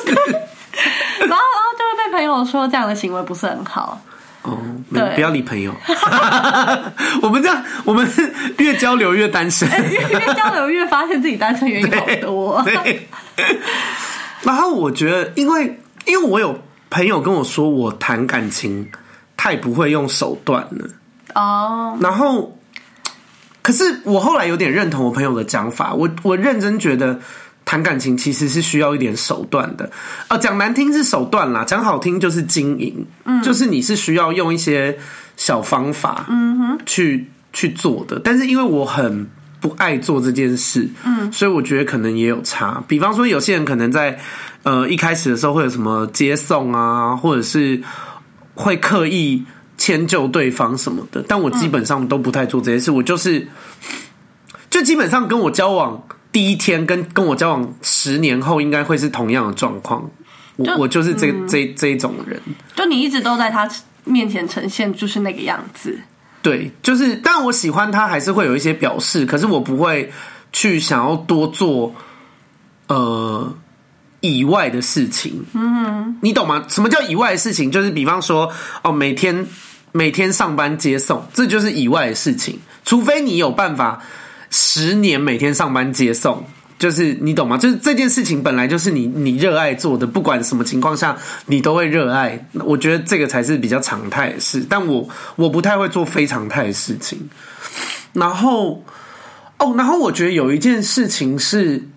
[1.19, 4.01] 然后然后就会被朋友说这样的行为不是很好，
[4.51, 5.73] 哦，oh, 对，不要理朋友，
[7.21, 8.07] 我们这样，我们
[8.57, 13.07] 越交流越单身，越 越交流越发现自己单身原因好多， 对。
[14.43, 18.87] 然后我觉得，因为因为我有朋友跟我说，我谈感情
[19.35, 20.87] 太不会用手段了
[21.33, 21.93] 哦。
[21.93, 22.03] Oh.
[22.03, 22.55] 然后，
[23.63, 25.93] 可是我后来有点认同我朋友的讲法。
[25.93, 27.19] 我我认真觉得
[27.65, 29.91] 谈感情其实是需要一点手段的。
[30.29, 33.05] 呃，讲难听是手段啦，讲好听就是经营。
[33.25, 34.97] 嗯，就是你是需要用一些
[35.35, 38.21] 小方法，嗯哼，去去做的。
[38.23, 39.27] 但是因为我很。
[39.61, 42.83] 不爱做这件事，嗯，所以我觉得可能也有差。
[42.87, 44.15] 比方说，有些人可能在
[44.61, 47.81] 呃一开始的时候会有什么接送啊，或者是
[48.53, 49.43] 会刻意
[49.75, 51.25] 迁就对方什么的。
[51.27, 52.91] 但我基本上都不太做这些事。
[52.91, 53.47] 我就是，
[54.69, 55.99] 就基本上跟我交往
[56.35, 60.05] 第一天跟跟我交往十年后，应该会是同样的状况。
[60.57, 62.37] 我我就是这这这一种人。
[62.75, 63.65] 就你一直都在他
[64.03, 65.97] 面前呈现就是那个样子。
[66.41, 70.11] 对，就是，但我喜欢他，还是会有一些表示，可是我不会
[70.51, 71.95] 去想要多做
[72.87, 73.55] 呃
[74.19, 75.41] 以外的事情。
[75.53, 76.65] 嗯，你懂吗？
[76.67, 77.71] 什么叫以外的事情？
[77.71, 78.51] 就是比方说，
[78.83, 79.47] 哦，每天
[79.93, 82.59] 每天上班接送，这就是以外的事情。
[82.83, 84.03] 除非你有办法
[84.49, 86.43] 十年每天上班接送，
[86.77, 87.57] 就是你懂吗？
[87.57, 92.47] 就是这件事情本来就是你你热爱做的，不管什么情况下你都会热爱。
[92.53, 97.29] 我觉得这个才是比较常态的事，但我我不太会做非常态的事情。
[98.13, 98.83] 然后
[99.57, 101.87] 哦，然后我觉得有一件事情是，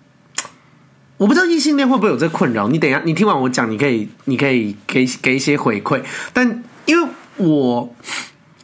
[1.17, 2.67] 我不知道异性恋会不会有这困扰。
[2.67, 6.01] 你等一下，你听完我讲，你可以你可以给给一些回馈。
[6.33, 7.95] 但因为我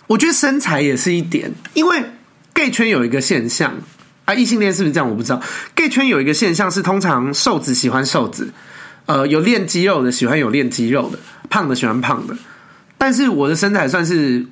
[0.07, 2.03] 我觉得身材也是一点，因为
[2.55, 3.75] gay 圈有一个现象。
[4.25, 5.07] 啊，异性恋是不是这样？
[5.07, 5.39] 我不知道。
[5.75, 8.51] gay 圈有一个现象是，通常瘦子喜欢瘦子，
[9.05, 12.35] 呃，有练肌肉的喜欢有练肌肉的，胖的喜欢胖的。
[12.97, 14.43] 但是我的身材算是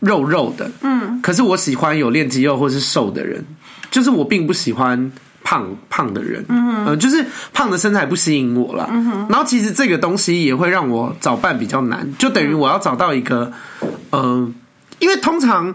[0.00, 3.44] 肉肉的，嗯，可是我喜欢有练肌肉或是瘦的人，
[3.88, 5.12] 就是我并不喜欢
[5.44, 8.88] 胖胖的人，嗯哼，呃，就是胖的身材不吸引我了。
[8.90, 14.52] 嗯，然后其实这个东西也会让我找伴比较难，就等于我要找到一个，嗯、呃，
[14.98, 15.72] 因为通常。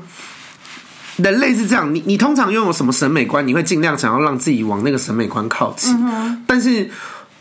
[1.17, 5.95] 人类是这样，你你通常拥有什么审美观，你会尽量想要让自己往那个审美观靠近。
[6.05, 6.89] 嗯、但是，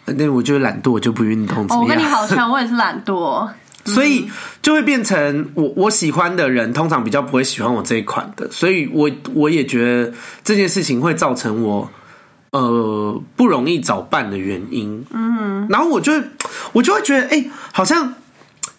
[0.04, 1.66] 那我就懒惰，我就不运动。
[1.68, 3.48] 我跟你好像，我也是懒惰，
[3.86, 4.30] 所以
[4.62, 8.48] 就会变成我我喜欢的人，通常比较不会喜欢我这一款的。
[8.50, 11.90] 所以我我也觉得这件事情会造成我
[12.50, 15.04] 呃不容易找伴的原因。
[15.10, 16.12] 嗯，然后我就
[16.72, 18.14] 我就会觉得，哎、欸，好像。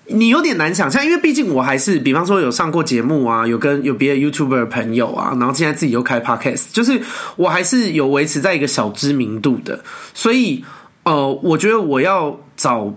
[0.07, 7.01] 你有点难想象，因为毕竟我还是，比方说有上过节目啊，有跟有别的 YouTuber 的朋友啊，然后现在自己又开 Podcast，就是
[7.35, 10.63] 我还是有维持在一个小知名度的，所以
[11.03, 12.93] 呃，我觉得我要找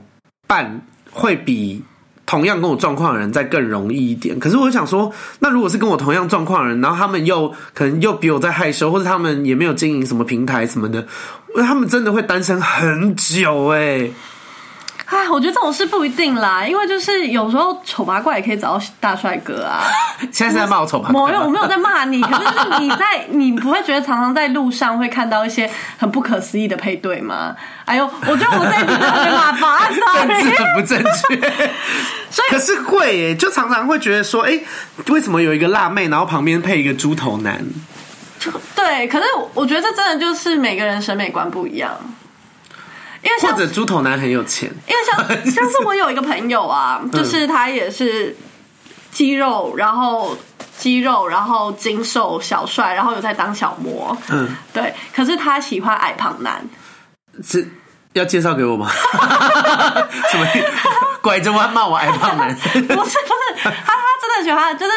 [0.47, 1.83] 伴会比
[2.27, 4.39] 同样跟我状况的人再更容易一点。
[4.39, 11.07] 可是我想说，那如果是跟我同样状况的人，然后他们又可能又比我在害羞，或者他们也没有经营什么平台什么的，
[11.57, 14.11] 他们真的会单身很久哎、
[15.11, 19.81] 哎，我觉得这种事不一定啦，因为就是有时候丑八怪也可以找到大帅哥啊。
[20.31, 21.31] 现在是在骂我丑八怪？
[21.31, 22.21] 没有，我没有在骂你。
[22.29, 27.57] 可是你在，你不会觉得常常在路上会看到一些很不可思议的配对吗？
[27.87, 31.41] 哎呦，我觉得我在这边骂八卦， 政治很不正确。
[32.31, 34.61] 所以可是会耶，就常常会觉得说，哎，
[35.09, 37.65] 为什么有一个辣妹，然后旁边配一个猪头男？
[38.77, 41.91] 对，可是我觉得这真的就是每个人审美观不一样。
[43.23, 45.17] 因为或者猪头男很有钱，因为像
[45.51, 48.37] 像是我有一个朋友啊，就是他也是
[49.11, 50.37] 肌肉，然后
[50.77, 54.95] 肌肉，然后精瘦小帅，然后有在当小模，嗯，对。
[55.15, 56.65] 可是他喜欢矮胖男，
[57.43, 57.69] 是
[58.19, 58.91] 要介绍给我吗？
[60.31, 60.47] 什么
[61.23, 62.55] 拐着弯骂我矮胖男？
[62.57, 63.15] 不是不是，
[63.63, 64.93] 他他真的喜欢，就是。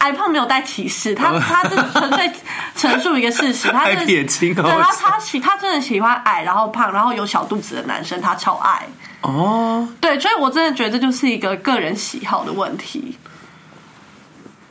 [0.00, 2.32] 矮胖没有带歧视，他他是纯粹
[2.74, 8.88] 陈述一个事实，他 是对他他喜他真的喜欢矮然后胖然后有小肚子的男生，他超爱
[9.20, 9.86] 哦。
[10.00, 13.18] 对，所以我真的觉得这就是一个个人喜好的问题。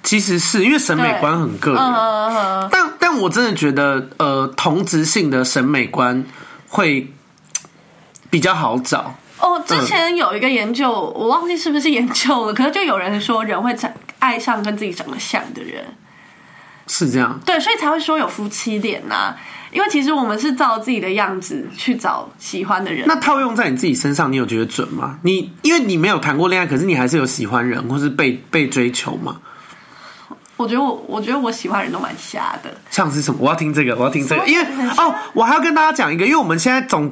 [0.01, 6.25] 其实是因为审美观很个人，嗯、但但我真的觉得呃，同质性的审美观
[6.67, 7.13] 会
[8.29, 9.15] 比较好找。
[9.39, 13.91] 哦，之前有一个研究，嗯、我忘记是不是研究了，可是就有人说人会长。
[14.19, 15.81] 爱上跟自己长得像的人，
[16.87, 17.39] 是这样。
[17.45, 19.37] 对，所以才会说有夫妻脸呐、啊。
[19.71, 23.05] 因为其实我们是照自己的样子去找喜欢的人。
[23.07, 25.17] 那套用在你自己身上，你有觉得准吗？
[25.23, 29.37] 你因为你没有谈过恋爱，可是你还是有喜欢人或是被被追求吗？
[30.57, 32.69] 我觉得我我觉得我喜欢人都蛮瞎的。
[32.91, 33.39] 像是什么？
[33.41, 37.09] 我要听这个，我要听这个，因为哦，我还要跟大家讲一个，因为我们现在总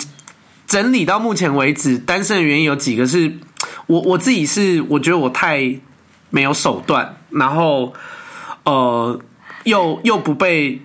[0.68, 3.34] 整理到目前为止单身的原因有几个是，是
[3.88, 5.80] 我我自己是我觉得我太。
[6.30, 7.94] 没有手段，然后
[8.66, 9.18] 呃，
[9.64, 10.82] 又又不被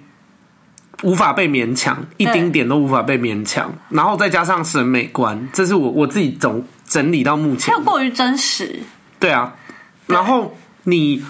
[1.02, 8.78] 无法被勉强，一丁点都无法被勉强，然后再加上审美观，这是我我自己总整理到目前，又过于真实。
[9.18, 9.52] 对啊，
[10.06, 11.24] 然后你，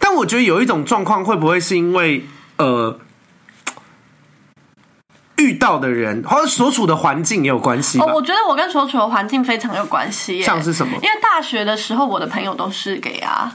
[0.00, 2.24] 但我觉得有一种状况，会不会是因为
[2.56, 2.98] 呃，
[5.38, 7.98] 遇到的人或者所处的环境也有关系？
[8.00, 10.42] 哦，我觉得我跟所处的环境非常有关系。
[10.42, 10.94] 像是什么？
[10.96, 13.52] 因为大学的时候，我的朋友都是 gay 啊。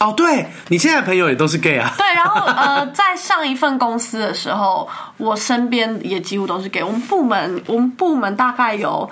[0.00, 1.92] 哦，对，你现在朋友也都是 gay 啊。
[1.96, 6.82] 对，然后呃，在上一份公司的时候，我身边也几乎都是 gay。
[6.82, 9.08] 我们部门，我们部门大概有，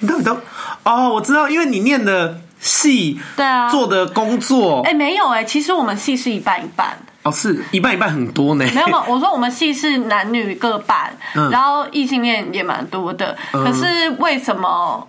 [0.00, 0.36] 你到底都
[0.82, 6.98] 哦，我知道，因为你念的系，对啊，做的工作，哎，没有哎，其实我们系是一半一半。
[7.24, 8.64] 哦，是一半一半很多呢。
[8.74, 13.36] 没有没有，我说我们系是男女各半，嗯、然后异性恋也蛮多的。
[13.52, 15.08] 嗯、可是为什么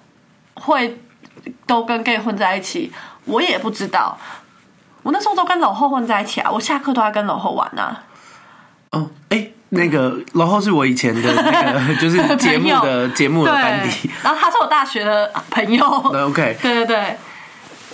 [0.54, 0.98] 会
[1.68, 2.92] 都跟 gay 混在一起？
[3.26, 4.18] 我也不知道。
[5.04, 8.04] 我那时候都跟老后混在一起啊，我下课都在跟老后玩啊。
[8.92, 15.86] 哦，哎、欸，那个老后是我以前的那个 就是节目的节目的班底，然后他是我大学的朋友。
[15.86, 17.18] OK，对对对。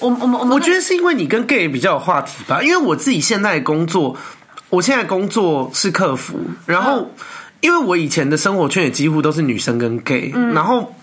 [0.02, 4.18] 我我我我觉得是因为你跟 gay 比较有话题吧，因为我自己现在工作，
[4.70, 7.10] 我现在工作是客服，然后
[7.62, 10.94] 因为我以前的生活圈也几乎都是女生跟 gay，、嗯、然后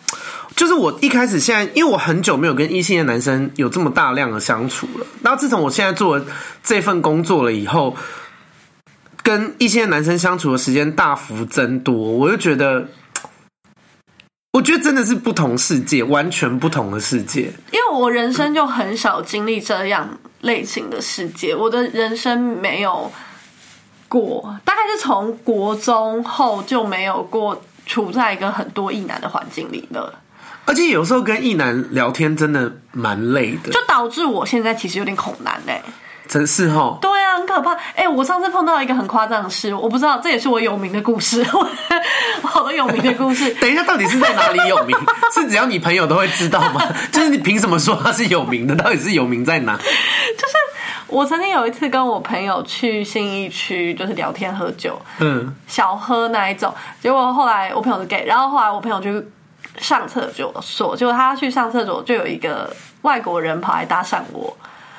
[0.57, 5.07] 就是我一开始现在，因为我很久没有跟异性的男生有这么大量的相处了。
[5.23, 6.21] 然后自从我现在做
[6.65, 7.97] 这份工作了以后，
[9.23, 12.89] 跟异性的男生相处的时间大幅增多，我就觉得，
[14.59, 17.43] 我觉得真的是不同世界，完全不同的世界。
[17.71, 23.09] 因为我人生就很少经历这样类型的世界，我的人生没有。
[24.09, 30.19] 过大概是从国中后就没有过处在一个很多异男的环境里了，
[30.65, 35.83] 而且有时候跟异男聊天真的蛮累的，就导致我现在其实有点恐男嘞、欸，
[36.29, 38.09] 真是齁，对啊，很可怕哎、欸！
[38.09, 41.69] 我上次碰到一个很夸张的事，我不知道这也是我有名的故事，我
[42.47, 43.53] 好多有名的故事。
[43.61, 44.97] 等一下，到底是在哪里有名？
[45.33, 46.81] 是只要你朋友都会知道吗？
[47.11, 48.77] 就是你凭什么说他是有名的？
[48.77, 49.77] 到底是有名在哪？
[49.77, 49.83] 就
[50.47, 50.55] 是。
[51.07, 56.71] 我曾经有一次跟我朋友去信义区，就是聊天喝酒，嗯，小喝那一种。
[57.01, 59.11] 结果后来我朋友是 gay，然后后来我朋友就
[59.79, 64.55] 上厕所，结果他去上厕所，就有一个外国人跑来搭讪我，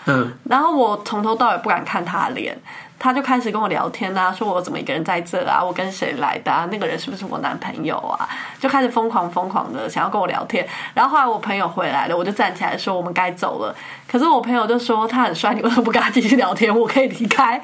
[0.05, 2.57] 嗯，然后我从头到尾不敢看他的脸。
[3.01, 5.63] 他就开始跟我聊天啊，说我怎么一个人在这啊？
[5.63, 6.67] 我跟谁来的啊？
[6.69, 8.27] 那个人是不是我男朋友啊？
[8.59, 10.67] 就开始疯狂疯狂的想要跟我聊天。
[10.93, 13.73] 然后后来我朋友回来了，我就站起来说我们该走了。
[14.05, 16.77] 可是我朋友就说他很帅，你为什么不跟他继续聊天？
[16.77, 17.61] 我可以离开。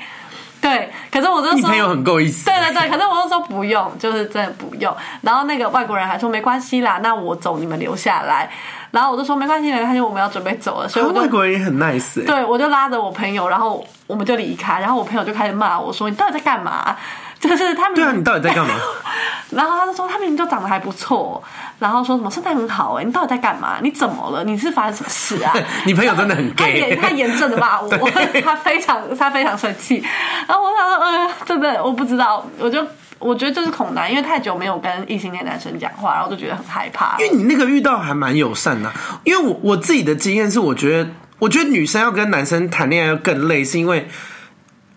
[0.62, 2.45] 对，可是我就说你朋友很够意思。
[2.45, 4.95] 对对对，可是我就说不用，就是真的不用。
[5.19, 8.50] 然后那个外国人还说没关系啦，那我走，你们留下来。
[8.95, 10.88] 然后我就说没关系，没关系，我们要准备走了。
[10.88, 12.25] 所以我外国人也很 nice，欸。
[12.25, 14.79] 对，我就拉着我朋友，然后我们就离开。
[14.79, 16.95] 然后我朋友就开始骂我说：“你到底在干嘛？”
[17.38, 18.73] 就是他们对啊，你到底在干嘛？
[19.51, 21.43] 然后他就说：“他明明就长得还不错。”
[21.77, 23.75] 然后说什么身材很好哎，欸，你到底在干嘛？
[23.81, 24.45] 你怎么了？
[24.45, 25.51] 你是发生什么事啊？
[25.86, 27.89] 你朋友真的很 gay，他严正的骂我，
[28.41, 30.01] 他非常他非常生气。
[30.47, 32.81] 然后我想说，呃，真的我不知道，我就。
[33.19, 37.15] 我觉得这是恐男，因为太久没有跟异性恋男生讲话，然后就觉得很害怕。
[37.19, 38.91] 因为你那个遇到还蛮友善的，
[39.23, 44.08] 因为我我自己的经验是，我觉得我觉得女生要跟男生谈恋爱要更累，是因为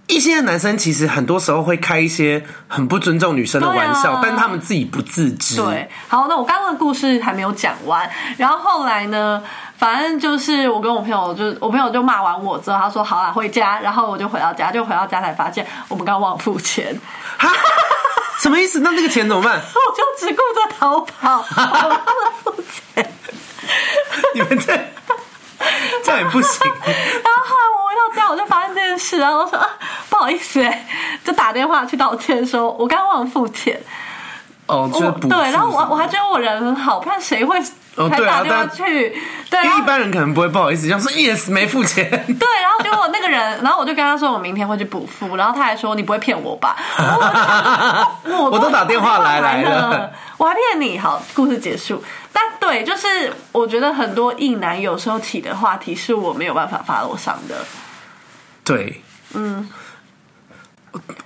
[0.08, 5.56] 异性恋男生其实很多时候会开一些很不尊重女生的玩笑，啊、但他们自己不自知。
[5.56, 9.42] 对，好，那我刚刚的故事还没有讲完，然后后来呢，
[9.76, 16.98] 反正就是我跟我朋友就，就我朋友就骂完我之后，他说好啦，回家，然后我就回到家，就回到家才发现我们刚忘付钱。
[18.48, 18.80] 什么意思？
[18.80, 19.60] 那那个钱怎么办？
[19.60, 23.12] 我就只顾着逃跑， 我忘了付钱。
[24.32, 24.66] 你们这
[26.02, 26.60] 这样也不行。
[26.64, 29.68] 然后后来我回到家，我就发现这件事，然后我说、啊、
[30.08, 30.88] 不好意思，哎，
[31.22, 33.78] 就打电话去道歉，说我刚刚忘了付钱。
[34.68, 34.88] 哦，
[35.20, 37.58] 对，然后我我还觉得我人很好，不然谁会？
[37.96, 38.84] 哦，对啊，但去，
[39.50, 42.08] 对，因为一般人可能不会不好意思，这样说 yes 没付钱。
[42.38, 46.76] 对，然后结果那个人，然后我就跟他说我明天会去补付，然后他还说你不会骗我吧？
[48.24, 50.96] 我我，都打电话来来了，我还骗你。
[50.96, 52.00] 好，故事结束。
[52.32, 57.56] 但对，就是我觉得很多异男有时候起的话题是我没有办法 follow 上的。
[58.62, 59.02] 对，
[59.34, 59.68] 嗯。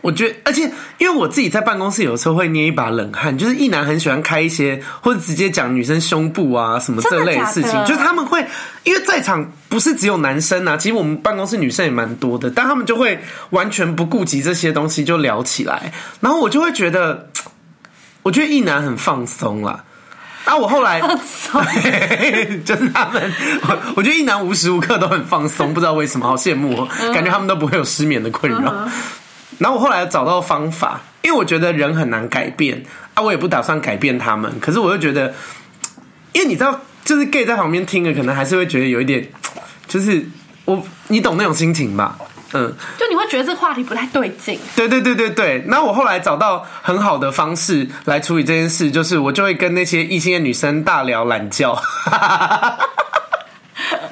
[0.01, 0.63] 我觉得，而且
[0.99, 8.45] 因为我自己在办公室有时候会捏一把冷汗，就是一男很喜欢开一些或者直接讲女生胸部啊什么这类的事情，就是他们会
[8.85, 13.19] 因为在场不是只有男生啊，其实我们办公室女生也蛮多的，但他们就会
[13.51, 17.29] 完全不顾及这些东西就聊起来，然后我就会觉得，
[18.23, 19.85] 我觉得一男很放松啦。
[20.45, 21.01] 啊，我后来
[22.65, 28.89] 就是他们，我我觉得一男无时无刻都很放松，不知道为什么，好羡慕哦，感觉他们都不会有失眠的困扰。
[29.63, 32.83] 然后我后来找到方法，因为我觉得人很难改变
[33.15, 34.53] 啊，我也不打算改变他们。
[34.61, 35.33] 可是我又觉得，
[36.33, 39.27] 因为你知道，就是 gay 在旁边听了，可能还是会觉得有一点，
[39.87, 40.27] 就是
[40.65, 42.19] 我你懂那种心情吧？
[42.55, 44.59] 嗯，就你会觉得这个话题不太对劲。
[44.77, 45.65] 对对对对对。
[45.69, 51.73] 那我后来找到很好的方式来处理这件事，就是我就会跟那些异性的女生大聊懒觉。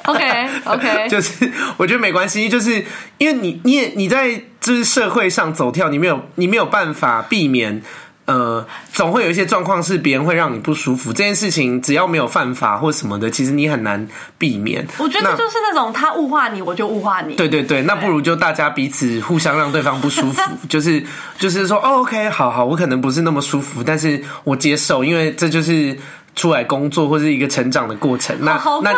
[0.07, 2.85] OK OK， 就是我觉得没关系，就是
[3.19, 7.83] 因为你你也你在就是社会上走跳，你没有你没有办法避免，
[8.27, 11.12] 呃，总会有一些状况是别人会让你不舒服。
[11.12, 14.07] 这件事情只要没有犯法或什么的，其实你很难
[14.38, 14.87] 避免。
[14.99, 17.35] 我觉得就是那种他物化你，我就物化你。
[17.35, 21.03] 对对对，那不如就大家彼此互相让对方不舒服， 就是
[21.39, 25.97] 就是说，哦，OK，好好，我可能不是那么舒服，但是我接受，因为这就是。
[26.37, 28.93] 出来工作或是一个成长的过程，那那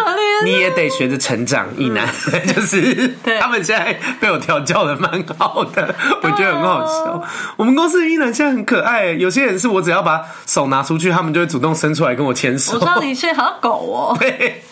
[0.45, 1.66] 你也得学着成长。
[1.76, 7.22] 一男、嗯、 就是他们现在被我调教的蛮好的，我觉得很好笑。
[7.57, 12.74] 我们公司的异男现在很可爱，有些人是我只要把手拿出去，他们就会主动伸出来跟我牵手。
[12.74, 14.62] 我知道你是好像狗哦， 对，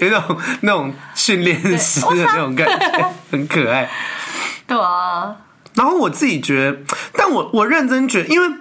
[0.00, 3.90] 有那种那种训练师的那种感觉， 很可爱。
[4.66, 5.36] 对啊，
[5.74, 6.78] 然后我自己觉得，
[7.12, 8.56] 但我我认真觉得，因为。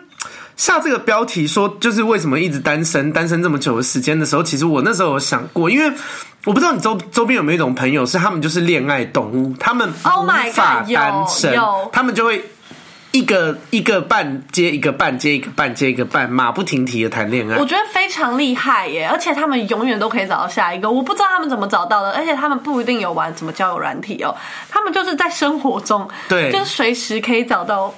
[0.58, 5.94] 下这个标题说，就是为什么一直单身，单身这么久的时间的时候，其实我那时候有想过，因为
[6.46, 12.42] 我不知道你周周边有没有一种朋友，是他们就是恋爱动物，他们无法单身，oh、God, 他们就会
[13.12, 17.58] 一个一个半接一个半接一个半接一个半，马不停蹄的谈恋爱。
[17.58, 20.90] 我觉得非常厉害耶，而且他们永远都可以找到下一个。
[20.90, 24.34] 我不知道他们怎么找到的，而且他们不一定有玩什么交友软体哦，
[24.70, 27.94] 他们就是在生活中，对，就是随时可以找到。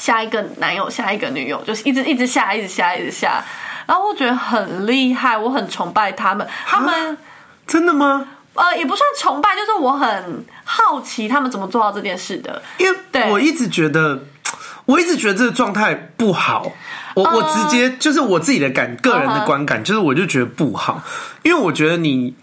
[0.00, 3.44] 下一个男友，下一个女友，就是一直一直下，一直下，一直下。
[3.86, 6.46] 然后我觉得很厉害，我很崇拜他们。
[6.64, 7.18] 他们
[7.66, 8.26] 真的吗？
[8.54, 12.62] 呃，也不算崇拜，就是我很好奇他们怎么做到这件事的。
[12.78, 14.24] 因为我一直觉得，
[14.86, 16.72] 我一直觉得这个状态不好。
[17.14, 21.02] 我、呃、我直接就是我自己的感个人的观感，就是我就觉得不好。
[21.42, 22.34] 因为我觉得你，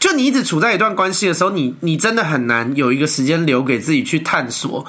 [0.00, 4.84] 就你一直处在一段关系的时候，你你真的很难有一个时间留给自己去探索。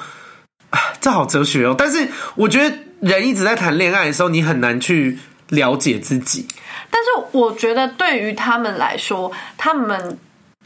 [0.99, 1.75] 这好哲学哦！
[1.77, 5.17] 但是我觉得人一直在谈恋爱的时候，你很难去
[5.49, 6.47] 了解自己。
[6.89, 10.17] 但是我觉得对于他们来说，他们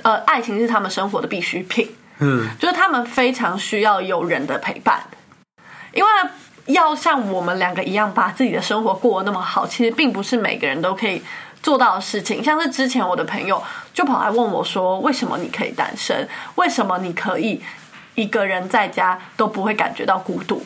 [0.03, 1.89] 呃，爱情是他们生活的必需品。
[2.19, 5.01] 嗯，就是他们非常需要有人的陪伴，
[5.91, 6.09] 因为
[6.67, 11.21] 要像我们两个一样把自己的生活过得那么好，其实并不是每个人都可以
[11.63, 12.43] 做到的事情。
[12.43, 13.61] 像是之前我的朋友
[13.93, 16.27] 就跑来问我说：“为什么你可以单身？
[16.55, 17.61] 为什么你可以？”
[18.15, 20.61] 一个人在家都不会感觉到孤独。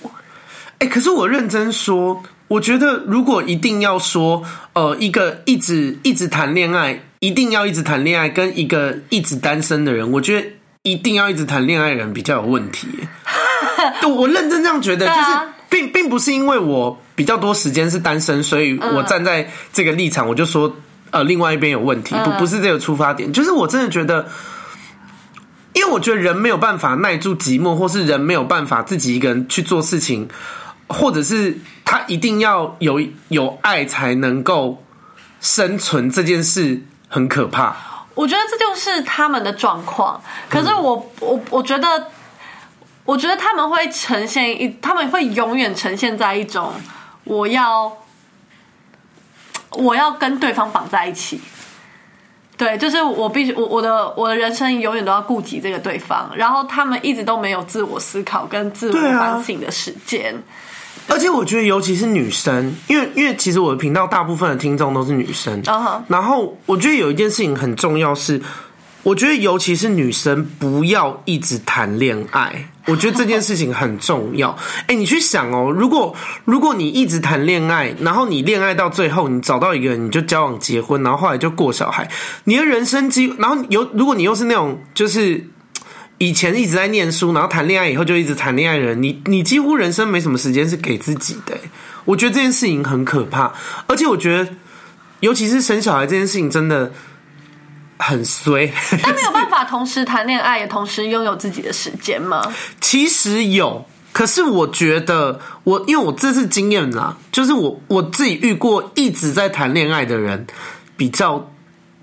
[0.79, 4.43] 哎，可是我认真说，我觉得如果一定要说，
[4.73, 10.47] 呃，一个一直一直谈恋爱，一定要一直谈恋爱，跟一个一直单身的人，我觉得
[10.81, 12.87] 一定要一直谈恋爱的人比较有问题。
[14.05, 15.21] 我认真这样觉得，就是
[15.69, 20.75] 并并不是因为我比较多时间是单身，所以我站在这个立场，我就说，
[21.11, 24.27] 呃，另外一边有问题，不不是这个出发点，就是我真的觉得。
[25.75, 30.27] 因为我觉得人没有办法耐住寂寞，或是人没有办法自己一个人去做事情，
[30.87, 34.81] 或者是他一定要有有爱才能够
[35.41, 37.75] 生存，这件事很可怕。
[38.13, 40.21] 我觉得这就是他们的状况。
[40.49, 42.07] 可是我、我我觉得，
[43.03, 46.73] 我觉得他们会呈现一，他们会永远呈现在一种
[47.25, 47.91] 我要
[49.71, 51.41] 我要跟对方绑在一起。
[52.57, 60.33] 对，就是我必须我我的我的人生永远都要顾及这个对方，然后他们一直都没有自我思考跟自我反省的时间。
[61.07, 65.99] 而且我觉得，尤其是女生，因为因为其实我的频道大部分的听众都是女生，uh-huh.
[66.07, 68.41] 然后我觉得有一件事情很重要是。
[69.05, 72.69] 我觉得，尤其是女生，不要一直谈恋爱。
[72.87, 74.57] 我觉得这件事情很重要。
[74.87, 82.09] 哎，你去想哦，如果如果你一直谈恋爱，然后你恋爱到最后，你找到一个人，你就交往结婚，然后后来就过小孩，
[82.45, 85.47] 你的人生几乎，然后有如果你又是那种就是
[86.17, 91.55] 以前一直在念书，然后谈恋爱以后就一直谈恋爱的人，你你几乎人生没什么时间是给自己的。
[92.05, 93.53] 我觉得这件事情很可怕，
[93.85, 94.49] 而且我觉得，
[95.19, 96.91] 尤其是生小孩这件事情，真的。
[97.97, 98.71] 很衰，
[99.01, 102.43] 但没有办法同时谈恋爱，也同时拥有自己的时间吗？
[102.81, 110.45] 其实有，可是我觉得我因为我这次经验啦，就是我我自己遇过一直在谈恋爱的人，
[110.97, 111.49] 比较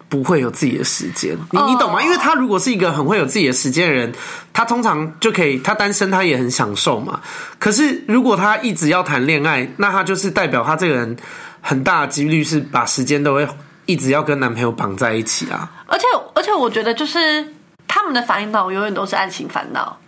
[0.09, 1.36] 不会有自己的时间。
[1.51, 2.03] 你你懂吗？
[2.03, 4.12] 因为他如果是一个很会有自己的时间的人，
[4.53, 7.20] 他通常就可以，他单身他也很享受嘛。
[7.59, 11.16] 可是如果他一直要谈恋爱，那他就是代表他这个人
[11.61, 13.47] 很大的几率是把时间都会。
[13.86, 15.70] 一直要跟男朋友绑在一起啊！
[15.86, 16.04] 而且，
[16.34, 17.54] 而且，我觉得就是
[17.88, 19.98] 他们的烦恼永远都是爱情烦恼。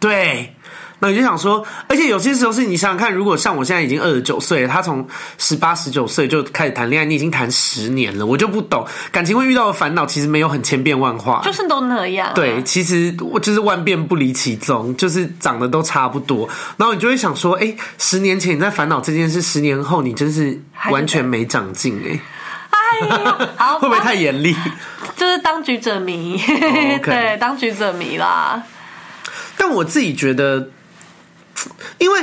[0.00, 0.54] 对，
[1.00, 5.04] 那你就想说，而且有些时候是你想想看，如果像我现在已经二十九岁了，他从
[5.36, 12.34] 十八、十九岁就开始谈恋爱，你已经谈十年了，我就不懂感情会遇到的烦恼，其实没有很千变万化，就是都那样啊。
[12.34, 16.48] 对，其实我就是万变不离其宗，就是长得都差不多。
[16.76, 20.60] 然后你就会想说，哎，十年前你在烦恼这件事，十年后你真是
[20.92, 22.20] 完全没长进哎。
[23.56, 24.54] 好，会不会太严厉？
[25.16, 27.02] 就是当局者迷，oh.
[27.04, 28.62] 对，当局者迷啦。
[29.56, 30.70] 但我自己觉得，
[31.98, 32.22] 因为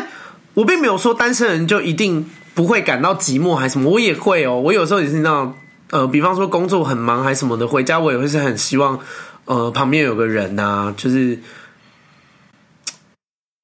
[0.54, 4.60] 我并没有说单身人就一定不会感到寂寞还是什么，我也会哦。
[4.60, 5.56] 我有时候也是那种，
[5.92, 9.00] 呃，比方说工作很忙还是什么的，回家我也会是很希望，
[9.46, 11.40] 呃，旁边有个人啊，就是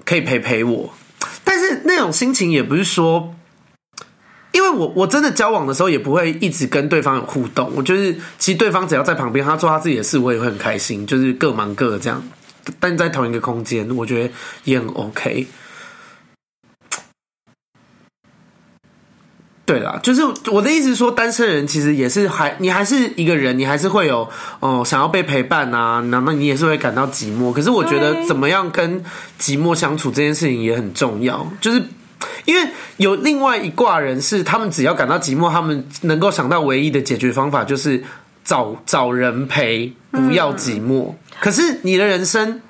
[0.04, 0.94] 可以陪陪我。
[1.44, 3.34] 但是那种心情也不是说。
[4.54, 12.22] 因为我我真的交往的时候也不会一直跟对方有互动，我就是其实对方只要在旁边，他做他自己的事，我也会很开心，就是各忙各的这样，
[12.78, 14.34] 但在同一个空间，我觉得
[14.66, 15.48] 也很 OK。
[19.66, 20.22] 对啦，就是
[20.52, 24.28] 我的意思是说，单身人其实也是还你还是一个人，你还是会有
[24.60, 27.54] 哦想要被陪伴啊，那么你也是会感到寂寞。
[27.54, 29.02] 可是我觉得怎么样跟
[29.40, 31.82] 寂寞相处这件事情也很重要，就是。
[32.46, 38.04] 因为有另外一挂人是，他们只要感到寂寞，他们能够想到唯一的解决方法就是
[38.44, 41.12] 找找人陪，不要寂寞。
[41.12, 42.62] 嗯、可是你的人生，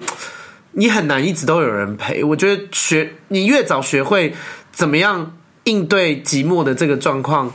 [0.72, 2.24] 你很难一直都有人陪。
[2.24, 4.36] 我觉得学你越早学会
[4.72, 7.52] 怎么样应对寂寞的这个状况，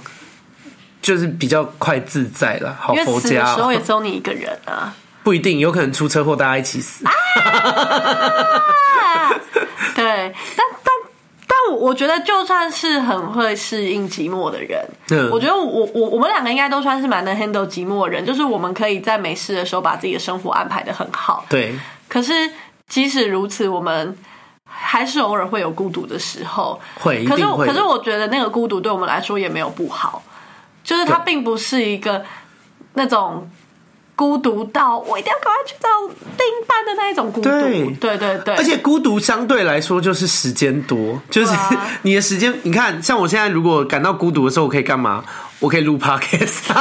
[1.03, 2.75] 就是比较快自在了。
[2.81, 7.05] 好佛家，的时候也只有你一个人啊， 不一定，有可能出车祸，大家一起死。
[7.07, 7.13] 啊、
[9.95, 10.96] 对，但但。
[11.67, 21.45] 但我觉得，就算是很会适应寂寞的人，嗯、我觉得我我我们两个应该都算是蛮能 handle 寂寞的人，就是我们可以在没事的时候把自己的生活安排的很好。
[21.49, 21.75] 对。
[22.09, 22.33] 可是
[22.89, 24.17] 即使如此，我们
[24.65, 26.81] 还是偶尔会有孤独的时候。
[27.01, 27.25] 会。
[27.25, 30.23] 可是可是，我觉得那个孤独对我们来说也没有不好，
[30.85, 32.25] 就是它并不是一个
[32.95, 33.49] 那种。
[34.17, 41.55] 孤独到我一定要赶快去找另一半的那一种孤独，对对对对，而且孤独相对来说就是时间多，就是
[42.01, 45.23] 你的时间，你看，像我现在如果感到孤独的时候，我可以干嘛？
[45.59, 46.73] 我可以录 podcast，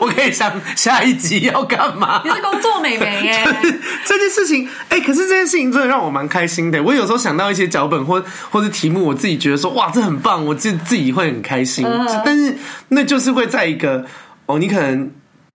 [0.00, 2.20] 我可以想下一集要干嘛？
[2.24, 3.44] 你是工作美眉耶？
[4.04, 6.82] 这件事情，哎，可是这件事情真的让我蛮开心的。
[6.82, 8.20] 我有时候想到一些脚本或
[8.50, 11.86] 或是题目，我自己觉得说，哇，这很棒，我自自己会很开心。
[12.24, 12.56] 但是
[12.88, 14.04] 那就是会在一个
[14.46, 15.12] 哦，你可能。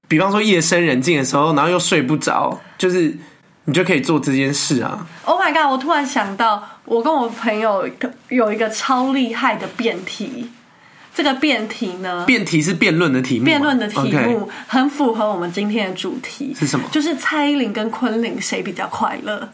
[0.09, 3.15] 比方说夜深人静的时候，然后又睡不着，就是
[3.63, 5.07] 你就可以做这件事啊。
[5.23, 5.71] Oh my god！
[5.71, 7.87] 我突然想到，我跟我朋友
[8.27, 10.49] 有一个超厉害的辩题。
[11.13, 12.23] 这个辩题呢？
[12.25, 13.45] 辩题是辩论的题目。
[13.45, 16.87] 辩论的题目 Okay 很符合我们今天的主题是什么？
[16.91, 19.49] 就是蔡依林跟昆凌谁比较快乐？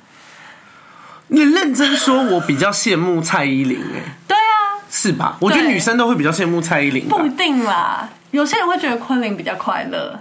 [1.29, 4.15] 你认真说，我比较羡慕蔡依林哎。
[4.27, 5.37] 对啊，是吧？
[5.39, 7.07] 我觉得女生都会比较羡慕蔡依林。
[7.07, 10.19] 不一定啦，有些人会觉得昆凌比较快乐。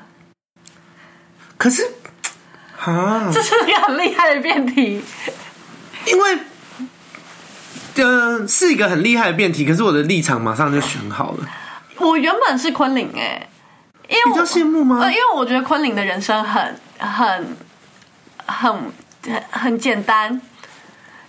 [1.57, 1.83] 可是，
[2.81, 5.03] 啊，这是一个很厉害的辩题，
[6.07, 6.39] 因为，
[7.97, 9.65] 呃，是一个很厉害的辩题。
[9.65, 11.49] 可是我的立场马上就选好了。
[11.99, 13.47] 我原本是昆凌哎，
[14.09, 14.99] 因为我比较羡慕吗？
[15.01, 17.57] 呃，因为我觉得昆凌的人生很、很、
[18.47, 18.93] 很、
[19.51, 20.41] 很简单。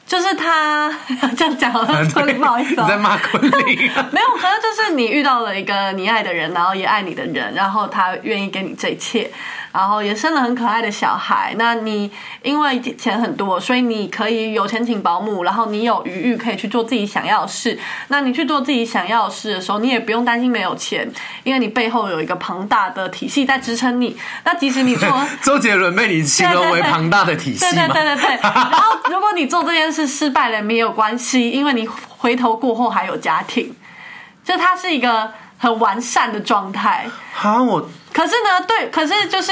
[0.08, 0.96] 就是他
[1.36, 1.72] 这样讲，
[2.14, 3.52] 昆凌不好意思， 你在骂昆凌？
[4.14, 9.32] 没有，可能就是你遇到了一个你爱的人，然后也爱你的人，然后他愿意给你这一切。
[9.76, 12.10] 然后也生了很可爱的小孩，那你
[12.42, 17.78] 因为钱很多，所以你可以有钱请保姆，然后你有余裕可以去做自己想要的事。
[18.08, 21.06] 那你去做自己想要的事的时候，你也不用担心没有钱，
[21.44, 24.16] 因为你背后有一个庞大的体系在支撑你。
[24.46, 25.10] 那即使你做
[25.44, 28.40] 周杰伦被你形容为庞大的体系，对对对对对。
[28.42, 33.76] 然后如果你做这件事失败了，没有关系，因为你回头过后还有家庭，
[34.46, 37.08] 就它是一个很完善的状态。
[37.34, 37.90] 好，我。
[38.16, 39.52] 可是呢，对，可是就是，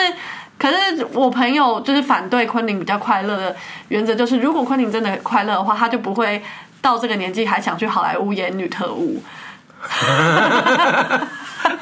[0.58, 3.54] 可是我朋友就是反对昆凌比较快乐的
[3.90, 6.42] 原则，就是如果昆凌真的快乐的话，他就不会
[6.82, 9.22] 到这个年纪还想去好莱坞演女特务。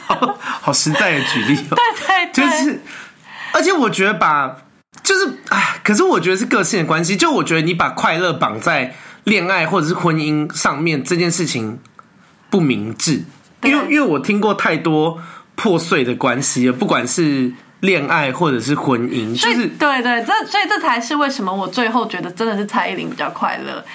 [0.08, 1.56] 好，好实在的举例。
[1.56, 1.78] 对
[2.08, 2.82] 对对，就是，
[3.52, 4.58] 而且我觉得把
[5.04, 7.16] 就是哎，可是我觉得是个性的关系。
[7.16, 11.80] 就我觉得你把快乐绑在恋爱或者是婚姻上面这件事情
[12.50, 13.22] 不明智，
[13.62, 15.20] 因为因为我听过太多。
[15.62, 17.52] 破碎的关系，不管是
[17.82, 23.86] 恋爱或者是婚姻，就是对对，这所以这才是为什么我最后觉得真的是蔡依林比较快乐。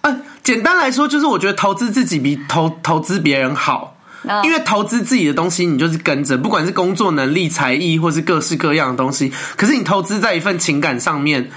[0.00, 3.96] 呃，简单来说，就是我觉得投资自己比投投资别人好，
[4.42, 9.32] 因为投资自己的东西，你就是跟着，不管是工作能力、才艺，或是各式各样的东西。
[9.56, 11.48] 可是你投资在一份情感上面，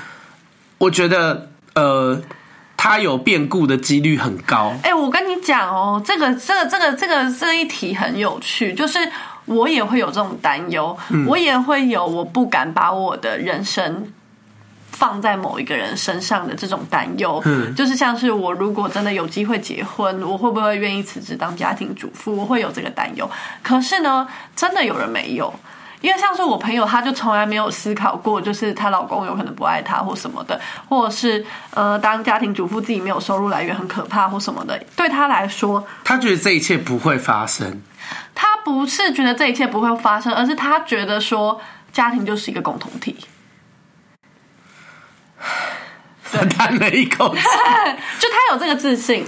[0.77, 2.21] 我觉得呃，
[2.77, 4.75] 它有变故的几率很高。
[4.83, 8.99] 哎，我跟你讲哦，这个这个这个这个这一题很有趣，就是。
[9.47, 14.13] 我也会有这种担忧，嗯、我也会有我不敢把我的人生
[14.91, 17.41] 放在某一个人身上的这种担忧。
[17.45, 22.35] 嗯，就是像是我如果真的有机会结婚，我会不会愿意辞职当家庭主妇？
[22.35, 23.29] 我会有这个担忧。
[23.63, 25.53] 可是呢，真的有人没有，
[26.01, 34.77] 因为像是我朋友，她就从来没有思考过，就是她老公有可能不爱她或什么的，或者是呃，当家庭主妇自己没有收入来源很可怕或什么的。
[34.95, 37.81] 对她来说，她觉得这一切不会发生。
[38.67, 41.59] 他不是觉得这一切不会发生，而是他觉得说
[41.93, 43.15] 家庭就是一个共同体。
[46.29, 47.41] 他 叹了一口气，
[48.19, 49.25] 就他有这个自信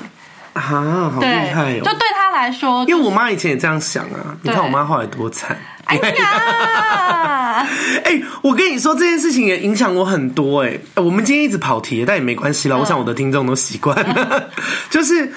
[0.51, 1.81] 啊，好厉害哦！
[1.85, 4.35] 就对他来说，因为我妈以前也这样想啊。
[4.41, 5.57] 你看我妈后来多惨！
[5.85, 7.65] 哎呀，
[8.03, 10.77] 哎，我跟你说这件事情也影响我很多哎。
[10.95, 12.75] 我们今天一直跑题，但也没关系啦。
[12.75, 14.49] 我想我的听众都习惯了，
[14.89, 15.31] 就是。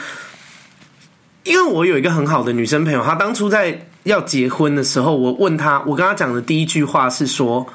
[1.45, 7.67] 因为我有一个很好的女生朋友，她当初在要结婚的时候，我问他，我跟他讲的第一句话是说：“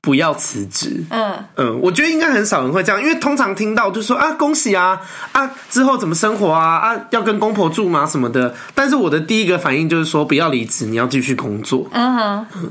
[0.00, 1.02] 不要辞职。
[1.10, 5.00] 嗯嗯，我觉得应该很少人会这样，因为通常听到就说啊，恭喜啊
[5.32, 8.54] 啊，之后怎么生活啊啊，要跟公婆住吗什么的。
[8.74, 11.88] 但是我的第一个反应就是说，不要离职，你要继续工作。
[11.92, 12.70] 嗯哼，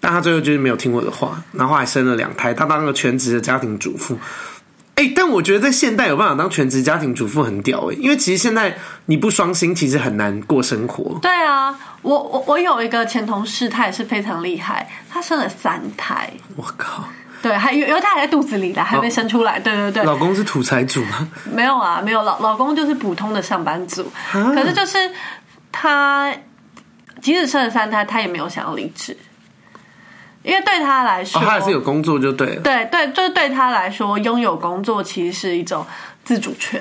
[0.00, 4.18] 但他最后就是没有听我的话，然后还生了两胎，他当个全职的家庭主妇。
[4.96, 8.74] 哎、欸，但我觉得在现代有办法当全职家庭主妇很屌哎、欸，因为其实现在
[9.04, 11.18] 你不双薪，其实很难过生活。
[11.20, 16.32] 对啊，我我我有一个前同事，他也是非常厉害，他生了三胎。
[16.56, 17.04] 我靠！
[17.42, 19.60] 对，还有因为他还在肚子里的，还没生出来。
[19.60, 21.28] 对对对，老公是土财主吗？
[21.54, 24.96] 没有啊，没有老老公就是普通的上班族，可是就是
[25.70, 26.32] 他
[27.20, 29.14] 即使生了三胎，他也没有想要离职。
[30.46, 32.62] 因为对他来说，哦、他还是有工作就对了。
[32.62, 35.84] 对对，就是对他来说，拥有工作其实是一种
[36.24, 36.80] 自主权。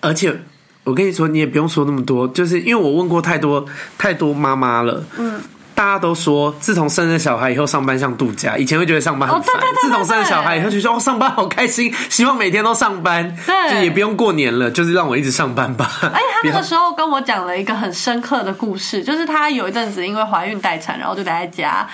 [0.00, 0.38] 而且
[0.84, 3.64] 我跟你说，你也不用说那么多，就是因为我问过太多
[3.96, 5.02] 太多妈妈了。
[5.16, 5.40] 嗯，
[5.74, 8.56] 大家都说，自从生了小孩以后，上班像度假。
[8.58, 13.34] 以前会觉得上班很烦，哦、对对对对对，自从生了小孩以后，就说哦，上班好开心，希望每天都上班。
[13.46, 15.90] 对，就也不用过年了，就是让我一直上班吧。
[16.02, 21.86] 而且他那个时候跟我讲了一个很深刻的故事，就是他有一阵子因为怀孕待产，然后就待在家。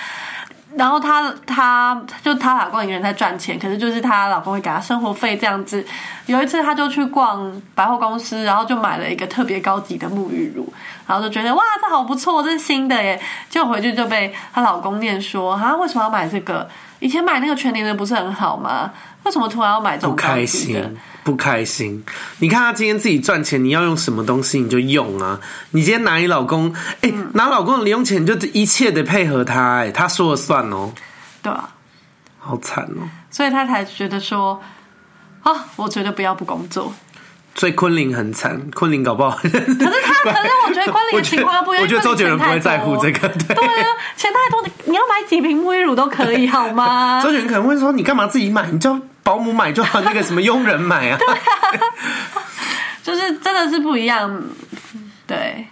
[0.77, 5.85] 然后她她就她老公一个人在赚钱，可是就是她老公会给她生活费这样子。
[6.25, 10.71] 有一次她就去逛百货公司，然后就买了一个特别高级的沐浴乳，
[11.07, 13.19] 然后就觉得哇，这好不错，这是新的耶。
[13.49, 16.67] 就回去就被她老公念说啊，为什么要买这个？
[17.05, 18.91] 以前买那个全年的不是很好吗？
[19.25, 20.09] 为什么突然要买这种？
[20.09, 22.03] 不开心，不开心。
[22.39, 25.39] 你看他今天自己赚钱，你要用什么东西你就用啊。
[25.69, 30.93] 你今天拿你老公，哎、欸，嗯、拿老公的零用钱，就一切得配合他，哎，他说了算哦。
[31.43, 31.69] 对啊，
[32.39, 33.07] 好惨哦。
[33.29, 34.59] 所以他才觉得说，
[35.43, 36.91] 啊，我觉得不要不工作。
[37.55, 39.37] 所以昆凌很惨，昆凌搞不好。
[39.41, 39.61] 可是他，
[40.29, 41.83] 可是我觉得昆凌的情况又不一样。
[41.83, 43.29] 我觉得周杰伦不会在乎这个。
[43.29, 43.87] 对，对啊，
[44.17, 47.21] 钱太多，你要买几瓶沐浴乳都可以，好吗？
[47.23, 48.67] 周杰伦可能会说：“你干嘛自己买？
[48.69, 51.39] 你叫保姆买，就好那个什么佣人买啊。”对啊，
[53.01, 54.43] 就是真的是不一样。
[55.25, 55.65] 对。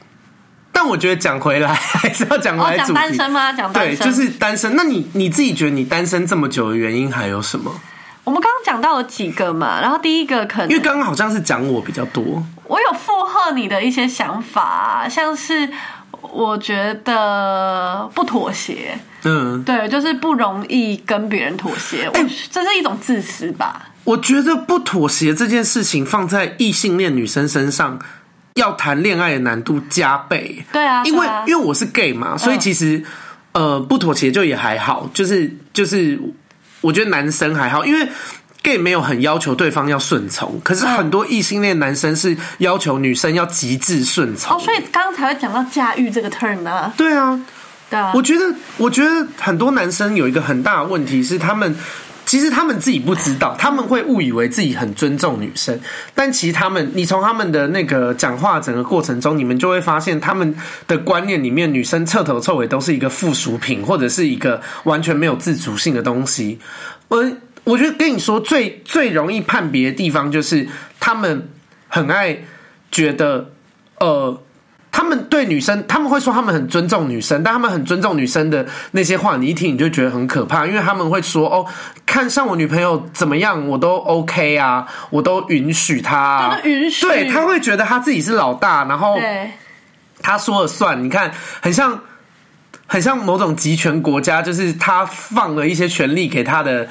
[0.71, 2.93] 但我觉得讲回来还是要讲回来主题。
[2.93, 3.53] 讲单身吗？
[3.53, 3.71] 讲。
[3.73, 4.75] 对，就是单身。
[4.75, 7.71] 那你你自己觉得你单身这么久的原因还有什么？
[8.23, 15.69] 我们刚刚讲到了几个嘛，然后第一个可能因为刚刚好像是讲我比较多，我有附和你的一些想法，像是
[16.31, 23.89] 我觉得不妥协，嗯，对，就是不容易跟别人妥协，欸、这是一种自私吧？
[24.05, 27.99] 我觉得不妥协这件事情放在异性恋女生身上，
[28.53, 30.63] 要谈恋爱的难度加倍。
[30.71, 33.03] 对啊，因为、啊、因为我是 gay 嘛，所以其实、
[33.51, 36.17] 嗯、呃不妥协就也还好，就是就是。
[36.83, 38.07] 我觉得男生还好，因为
[38.61, 44.55] gay 没有很要求对方要顺从，可是很多异性恋男生是要求女生要极致顺从。
[44.55, 46.93] 哦，所以刚刚才会讲到驾驭这个 turn 啊。
[46.95, 47.39] 对啊，
[47.89, 48.11] 对啊。
[48.13, 51.75] 我觉得，我觉得很多男生有一个很大的问题是他们。
[52.33, 55.79] 其实他们自己不知道，他们会误以为自己很尊重女生，
[56.15, 60.55] 但其实他们，你从他们的那个讲话整个过程中，你们就会发现他们
[60.87, 66.57] 的观念里面，女生彻头彻尾都是一个附属品，或者是一个完全没有自主性的东西。
[67.07, 67.23] 我
[67.65, 70.67] 我觉得跟你说最最容易判别的地方，就是
[70.99, 71.47] 他们
[71.87, 72.35] 很爱
[72.91, 73.51] 觉得，
[73.99, 74.41] 呃。
[74.95, 81.65] 他们对女生，他们会说他们很尊重女生，但他们很尊重女生的那些话，你一听你就觉得很可怕，因为他们会说：“哦，
[82.05, 87.07] 看上我女朋友怎么样，我都 OK 啊，我都允许她啊。”允许。
[87.07, 89.19] 对，他会觉得他自己是老大，然后
[90.21, 91.03] 他说了算。
[91.03, 91.99] 你看，很像
[92.85, 96.87] 很像某种集权国家，就是他放了一些权力给他的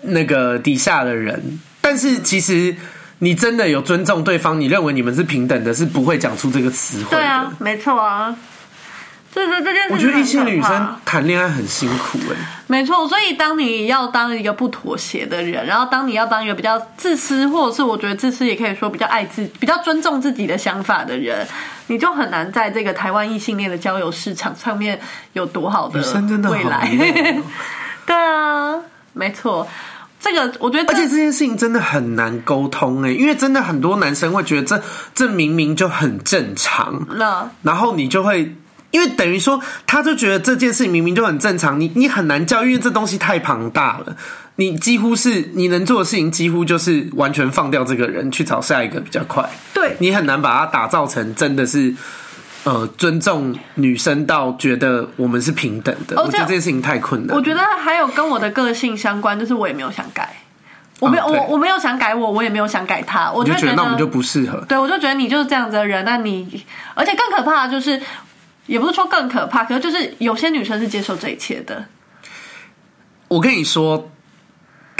[0.00, 2.74] 那个底下的人，但是其实。
[3.22, 4.60] 你真的有尊重对方？
[4.60, 7.16] 你认为你们是平等的，是不会讲出这个词汇的。
[7.18, 8.36] 对啊，没错啊。
[9.32, 12.36] 所以说这件事，我觉得异性女生谈恋爱很辛苦哎。
[12.66, 21.46] 没错，所以当你要当一个不妥协的人，然后当你要当一个比较自私，或者是我觉得自私也可以说比较爱自、比较尊重自己的想法的人，
[21.86, 25.00] 你就很难在这个台湾异性恋的交友市场上面
[25.32, 26.02] 有多好的
[26.50, 26.90] 未来。
[28.04, 28.74] 对啊，
[29.12, 29.66] 没错。
[30.22, 38.54] 这个我觉得，而且这件事情真的很难沟通哎，因为真的很多男生会觉得这这明明就很正常，了然后你就会，
[38.92, 44.16] 因为等于说他就觉得这件事情明明就很正常，你你很难教，因为这东西太庞大了，
[44.56, 49.44] 你几乎是你能做的事情几乎就是完全放掉这个人去找下一个比较快，
[49.74, 51.92] 对，你很难把它打造成真的是。
[52.64, 57.36] 呃，尊重女生到觉得我们是平等的，我觉得这件事情太困难。
[57.36, 60.36] 我觉得还有跟我的个性相关，就是我也没有想改，
[61.00, 64.64] 我没有，我我没有想改我，我也没有想改他，我就觉得那我们就不适合。
[64.68, 68.00] 对，我就觉得你就是这样子的人，那你而且更可怕的就是，
[68.66, 71.84] 也不是说更可怕，可是就是有些女生是接受这一切的。
[73.26, 74.08] 我跟你说。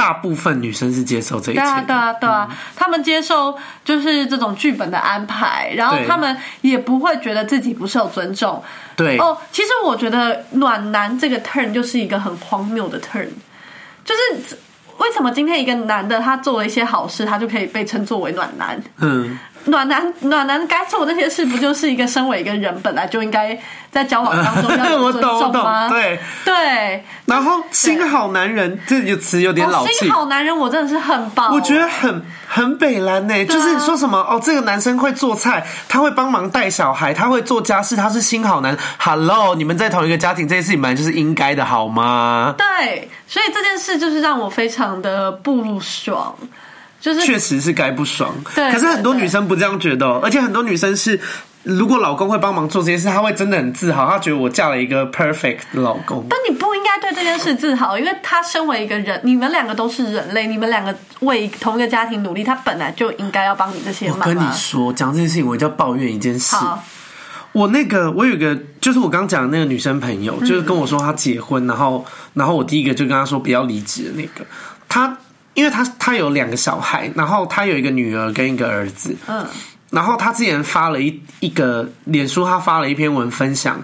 [0.03, 8.61] 大部分女生是接受这一切，对啊，对啊，对啊，他们接受就是这种剧本的安排，然后他们也不会觉得自己不受尊重。
[8.97, 13.29] 对哦，其实我觉得暖男这个 turn 就是一个很荒谬的 turn，
[14.05, 14.57] 就是
[14.99, 18.83] 为什么今天一个男的他做了一些好事，他就可以被称作为暖男？
[18.99, 19.39] 嗯。
[19.67, 23.57] 暖男，暖男该做的那些事，不就是一个身为一个人本来就应该
[23.91, 25.89] 在交往当中要有 尊重吗？
[25.89, 27.05] 对对。
[27.27, 29.93] 然后新好男人这个词有点老气。
[29.95, 31.55] 新好男人，我真的是很棒。
[31.55, 38.77] 我觉得很很北蓝呢，就是说什么哦，这个男生会做菜，他会帮忙带小孩，他会做家事，他是新好男。
[38.99, 42.55] Hello，你们在同一个家庭，这件事情本来就是应该的，好吗？
[42.59, 46.35] 对，所以这件事就是让我非常的不爽。
[47.03, 51.19] 就是确实是该不爽，对，可是很多女生不这样觉得，而且很多女生是，
[51.65, 56.25] 如果老公会帮忙做这件事，她会真的很自豪，她觉得我嫁了一个 perfect 的老公。
[56.31, 64.21] 但你不应该对这件事自豪，因为他身为一个人，你们两个都是人类，你们两个为同一个家庭努力，他本来就应该要帮你这些忙。
[64.21, 66.55] 我跟你说，讲这件事情，我就要抱怨一件事。
[67.51, 74.47] 我那个我有一个，就是我刚讲的那个女生朋友，就是跟我说她结婚，然后然后我第一个就跟她说不要离职的那个，
[74.89, 75.19] 她。
[75.55, 79.47] 因为他他有两个小孩，然后他有一个女儿跟一个儿子，嗯，
[79.91, 83.83] 然后他之前发了一一个脸书，他发了一篇文分享，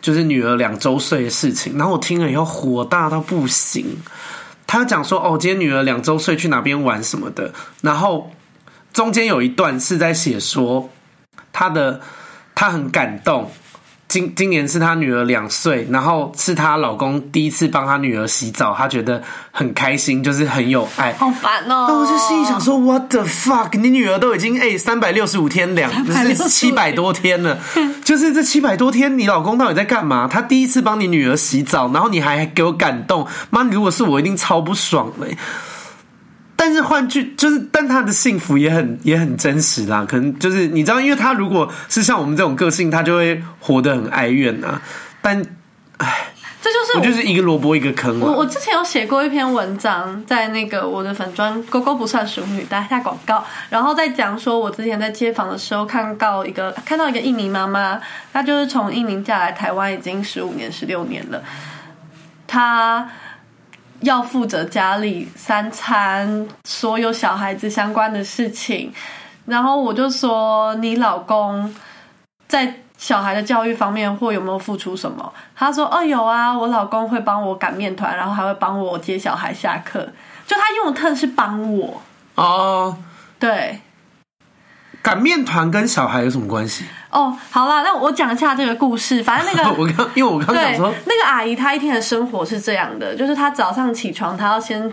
[0.00, 3.96] 就是女儿两周岁的事情，然后我听了以后火大到不行，
[4.66, 8.32] 他讲说哦，今天女儿两周岁去哪边玩什么的，然后
[8.92, 10.90] 中间有一段是在写说
[11.52, 12.00] 他的
[12.54, 13.50] 他很感动。
[14.14, 21.12] 今今年是她女儿两岁，然后是她老公第一次帮她女儿洗澡，她觉得很开心，就是很有爱。
[21.14, 21.86] 好烦哦！
[21.88, 23.76] 那我就心里想说，What the fuck？
[23.76, 25.90] 你女儿都已经哎三百六十五天两，
[26.36, 27.58] 是七百多天了，
[28.04, 30.28] 就是这七百多天，你老公到底在干嘛？
[30.30, 35.26] 他第一次帮你女儿洗澡，然后你还给我感动，妈，如果是我，一定超不爽的。
[36.64, 40.02] 但是换句就是，但他的幸福也很也很真实啦。
[40.08, 44.80] 可能就是你知道，因为他如果是像我们这种个性，他就会活得很哀怨啊。
[45.20, 45.44] 但，
[45.98, 46.28] 唉，
[46.62, 48.18] 这就是我，我就是一个萝卜一个坑。
[48.18, 58.00] 我我之前有写过一篇文章，在那个我的粉砖“勾勾不算熟女”打一下广告，然后再讲说我之前在街访的时候看到一个看到一个印尼妈妈，
[58.32, 61.42] 她就是从印尼嫁来台湾已经十五年、十六年了，
[62.46, 63.06] 她。
[64.04, 68.92] 要负责家里三餐，所有小孩子相关的事情，
[69.46, 71.74] 然后我就说：“你老公
[72.46, 80.08] 在小孩的教育方面或有没有付出什么？”他说：“哦，有啊，我老公会帮我擀面团，然后还会帮我接小孩下课。
[80.46, 82.00] 就他用的 turn 是帮我
[82.36, 82.96] 哦，
[83.38, 83.80] 对。”
[85.04, 86.86] 擀面团跟小孩有什么关系？
[87.10, 89.22] 哦，好啦，那我讲一下这个故事。
[89.22, 94.90] 反正那个 我刚，因为我刚讲说，那个阿姨她一天的生活是这样的，就是她早上起床，她要先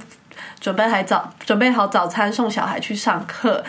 [0.60, 3.64] 准备好早准备好早餐，送小孩去上课。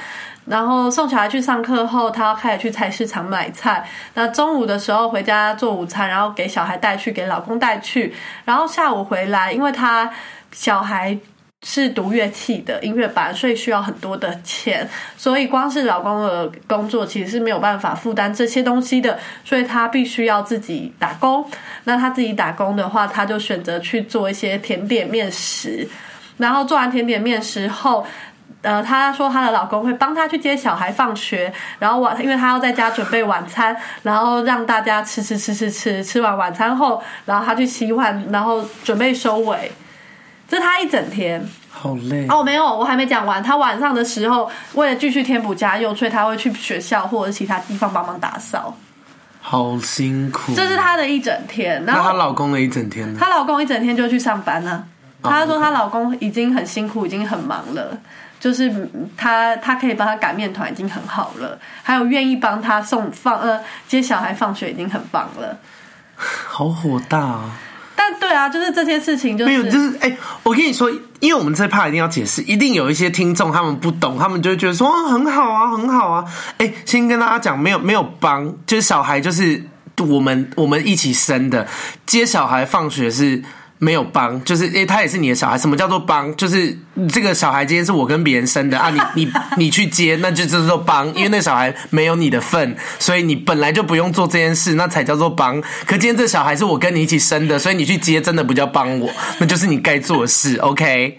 [0.46, 3.88] 然后送小孩去上课后，她要开始去菜市场买菜。
[4.14, 8.12] 那中午的时候回家做午餐，然后给小孩带去，给老公带去。
[8.44, 10.10] 然后下午回来，因为她
[10.50, 11.16] 小孩。
[11.62, 21.48] 是读乐器的音乐班，所以需要很多的钱，所以光是老公的工作其实是没有办法负担这些东西的，所以他必须要自己打工。
[21.84, 25.88] 那他自己打工的话，他就选择去做一些甜点面食。
[26.38, 28.04] 然后做完甜点面食后，
[28.62, 39.70] 呃，他说他的老公会帮他去接小孩放学，然后晚，因为他要在家准备晚餐，然后让大家吃吃吃吃吃，吃完晚餐后，然后他去洗碗，然后准备收尾。
[40.52, 43.42] 这他一整天好累哦，没有，我还没讲完。
[43.42, 48.76] 他晚上的时候，为了继续添补家用，所以他会去学校或者其他地方帮忙打扫，
[49.40, 50.54] 好辛苦。
[50.54, 51.82] 这是他的一整天。
[51.86, 53.18] 然后那她老公的一整天呢？
[53.18, 54.84] 她老公一整天就去上班呢。
[55.22, 57.98] 她说她老公已经很辛苦，已经很忙了，
[58.38, 58.70] 就是
[59.16, 65.56] 他他可以帮他擀面团已经很好了，还有愿意帮他送放呃接小孩放学已经很棒了。
[66.16, 67.50] 好火大啊！
[68.10, 70.90] 但对啊，就是这些事情，就，没有，就是哎、我跟你说，
[71.20, 76.24] 因为我们这怕一定要解释，一定有一些听众他们不懂，他们就会觉得说很好啊，很好啊。
[76.58, 79.62] 哎、先跟大家讲，没有没有帮，就是小孩就是
[79.98, 81.68] 我们我们一起生的，
[82.04, 83.42] 接小孩放学是。
[83.82, 85.58] 没有帮，就是诶，他也是你的小孩。
[85.58, 86.32] 什么叫做帮？
[86.36, 86.78] 就是
[87.08, 95.60] 这个小孩今天是我跟别人生的啊，你你你去接，那就叫做帮，因为那小孩没有你的份，所以你本来就不用做这件事，那才叫做帮。
[95.84, 99.10] 可今天这小孩是我跟你一起生的，所以你去接真的不叫帮我，
[99.40, 100.56] 那就是你该做的事。
[100.58, 101.18] OK，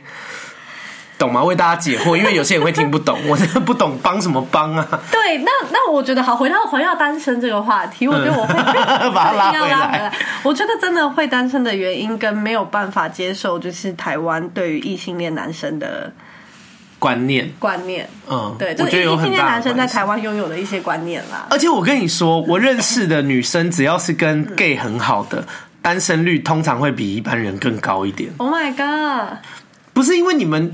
[1.24, 1.42] 懂吗？
[1.42, 4.86] 为大家解惑，因为有些人会听不懂， 我真的不懂帮什么帮啊。
[5.10, 8.54] 对，那那我觉得好，回到回到单身这个话题，我觉得我会
[9.16, 10.12] 把它 拉回来。
[10.44, 16.12] 我觉得真的会单身的原因跟没有办法接受，就是台湾对于异性恋男生的
[17.00, 18.10] 观念观念。
[18.30, 21.48] 嗯，对，就是异性恋男生在台湾拥有的一些观念啦。
[21.50, 25.46] 而且我跟你说，我认识的女生，只要是跟 gay 很好的，
[25.82, 28.30] 单身率通常会比一般人更高一点。
[28.38, 29.38] Oh my god！
[29.94, 30.74] 不是因为你们。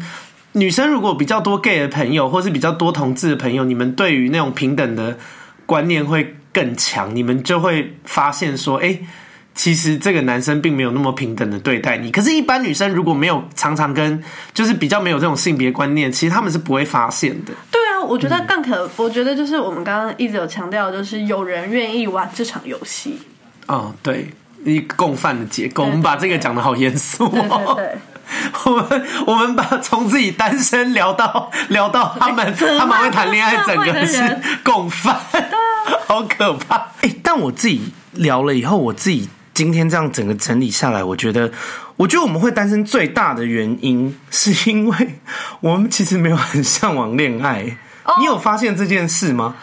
[0.54, 5.18] 女生如果比较多 gay 的朋友，或是比较多同志的朋友，你们对于那种平等的
[5.66, 9.06] 观念会更强，你们就会发现说，哎、欸，
[9.54, 12.10] 其实这个男生并没有那么平等的对待你。
[12.12, 14.24] 可是，一般女生如果没有常常跟，
[14.54, 17.54] 就是比较没有这种性别观念，其实他们是不会发现的。
[17.70, 23.20] 对啊，我觉得更可，嗯、我觉得就是我们刚刚一直有强调，就是有人愿意玩这场游戏。
[23.68, 24.30] 哦，对，
[24.66, 27.30] 一个共犯的结构，我们把这个讲得好严肃哦。
[27.32, 27.98] 对对对。
[28.66, 35.20] 我们我们把从自己单身聊到聊到他们他们会谈恋爱，整个是共犯，
[36.08, 36.76] 好可怕。
[37.02, 41.52] 哎、欸，但我自己聊了以后，我自己今天这样整个整理下来，我觉得，
[41.98, 45.20] 我觉得我们会单身最大的原因，是因为
[45.62, 47.78] 我们其实没有很向往恋爱。
[48.20, 49.56] 你有发现这件事吗？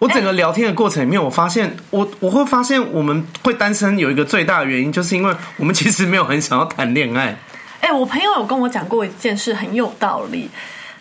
[0.00, 7.38] 我整个聊天的过程里面，我发现我我会发现我们会单身有一个最大的原因，就是因为我们其实没有很想要谈恋爱。
[7.84, 10.48] 哎、欸，我朋友有跟我讲过一件事，很有道理。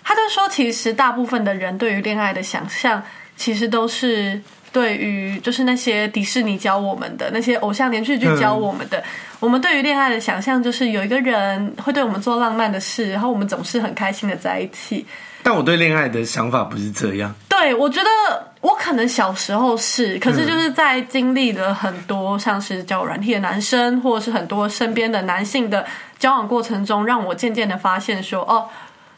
[0.04, 3.02] 他就说，其实大部分的人对于恋爱的想象，
[3.38, 4.42] 其实都是
[4.74, 8.98] 对于就是那些迪士尼教我们的那些偶像连续剧教我们的。
[8.98, 9.04] 嗯、
[9.40, 15.06] 我们对于恋爱的想象，就是有一个人会对我们做浪漫的事，然后我们总是很开心的在一起。
[15.44, 17.36] 但我对恋爱的想法不是这样。
[17.48, 18.10] 对，我觉得
[18.62, 25.86] 我可能小时候是，可是就是在经历了很多像是交友软体的男生，或者是很多身边的男性的。
[26.20, 28.66] 交往过程中，让我渐渐的发现说，哦，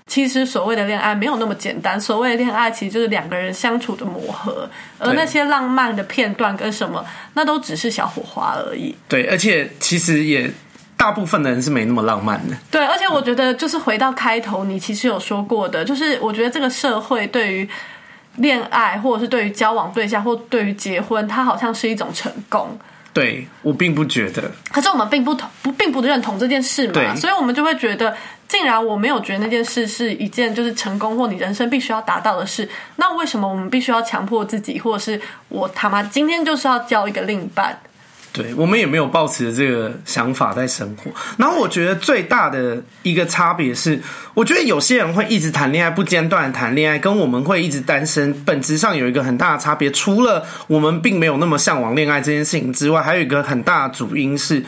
[0.08, 2.02] 其实所谓的恋爱没有那么简单。
[2.02, 4.68] 所谓的恋爱，其实就是两个人相处的磨合，
[4.98, 7.06] 而那些浪漫的片段跟什么，
[7.36, 8.96] 那都只是小火花而已。
[9.08, 10.52] 对，而且其实也
[10.98, 12.56] 大部分的人是没那么浪漫的。
[12.72, 17.70] 对，而且我觉得就是回到开头，你其实有说过的，就是我觉得这个社会对于
[18.38, 22.78] 恋爱，或者是对于交往对象，或对于结婚，它好像是一种成功。
[23.14, 28.14] 对，我并不觉得，可是我们并不同不并不认同这件事嘛，所以我们就会觉得，
[28.46, 32.68] 既然我没有觉得那件事是一件就是成功或你人生必须要达到的事，
[32.98, 37.80] 那为什么我们必须要强迫自己，或者是我他妈今天就是要交一个另一半？
[38.36, 41.10] 对，我们也没有抱持这个想法在生活。
[41.38, 43.98] 然后我觉得最大的一个差别是，
[44.34, 49.90] 我觉得有些人会一直谈恋爱，不间断谈恋爱，跟我们会一直单身，本质上有一个很大的差别。
[49.92, 54.62] 除了我们并没有那么向往恋爱这件事情之外，还有一个很大的主因是。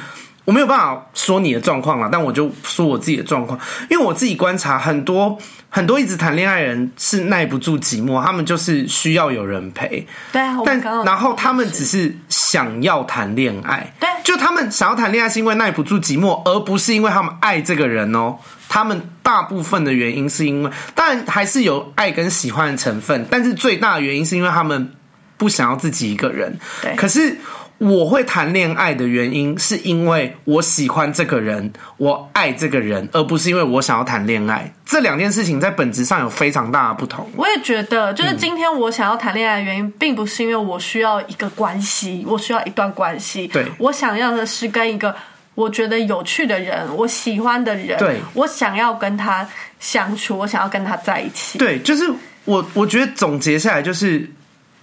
[0.47, 5.37] 我没有办法说你的状况了，但我就说我自己的状况，因为我自己观察很多
[5.69, 10.07] 很多一直谈恋爱的人是耐不住寂寞，他们就是需要有人陪。
[10.31, 18.37] 对啊，但然后他们只是想要谈恋爱，对，就他们想要谈恋爱是因为耐不住寂寞，而不是因为他们爱这个人哦。
[18.69, 24.93] 他们大部分的原因是因为，当然还是有爱跟喜欢的成分，但是最大的原因是因为他们
[25.35, 26.57] 不想要自己一个人。
[26.81, 27.35] 对，可是。
[27.79, 34.73] 我会谈恋爱的原因，是因为我喜欢这个人，我爱这个人，而不是因为我想要谈恋爱。
[34.83, 37.29] 这两件事情在本质上有非常大的不同。
[37.35, 43.47] 我也觉得，就是今天我想要谈恋爱的原因，并不是因为我需要一个关系，我需要一段关系。
[43.47, 45.15] 对，我想要的是跟一个
[45.53, 49.47] 我觉得有趣的人，我喜欢的人，对，我想要跟他
[49.79, 51.59] 相处，我想要跟他在一起。
[51.59, 52.11] 对，就是
[52.45, 54.27] 我，我觉得总结下来就是，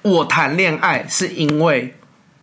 [0.03, 1.93] 我谈恋爱是因为。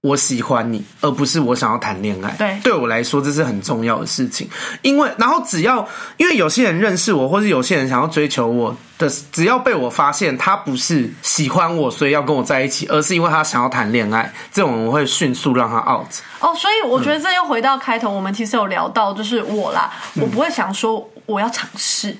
[0.01, 2.31] 我喜欢你，而不是我想要谈恋爱。
[2.31, 4.49] 对，对我来说这是很重要的事情。
[4.81, 5.87] 因为，然后只要
[6.17, 16.07] 因为有些人认识我，或是有些人想要追求我的，只要被我发现他不是喜欢我，所以要跟我在一起，而是因为他想要谈恋爱，这种我会迅速让他 out。
[16.39, 22.17] 哦，所以我觉得这又回到开头，嗯、我们其实有聊到，就是我啦，我不会想说我要尝试。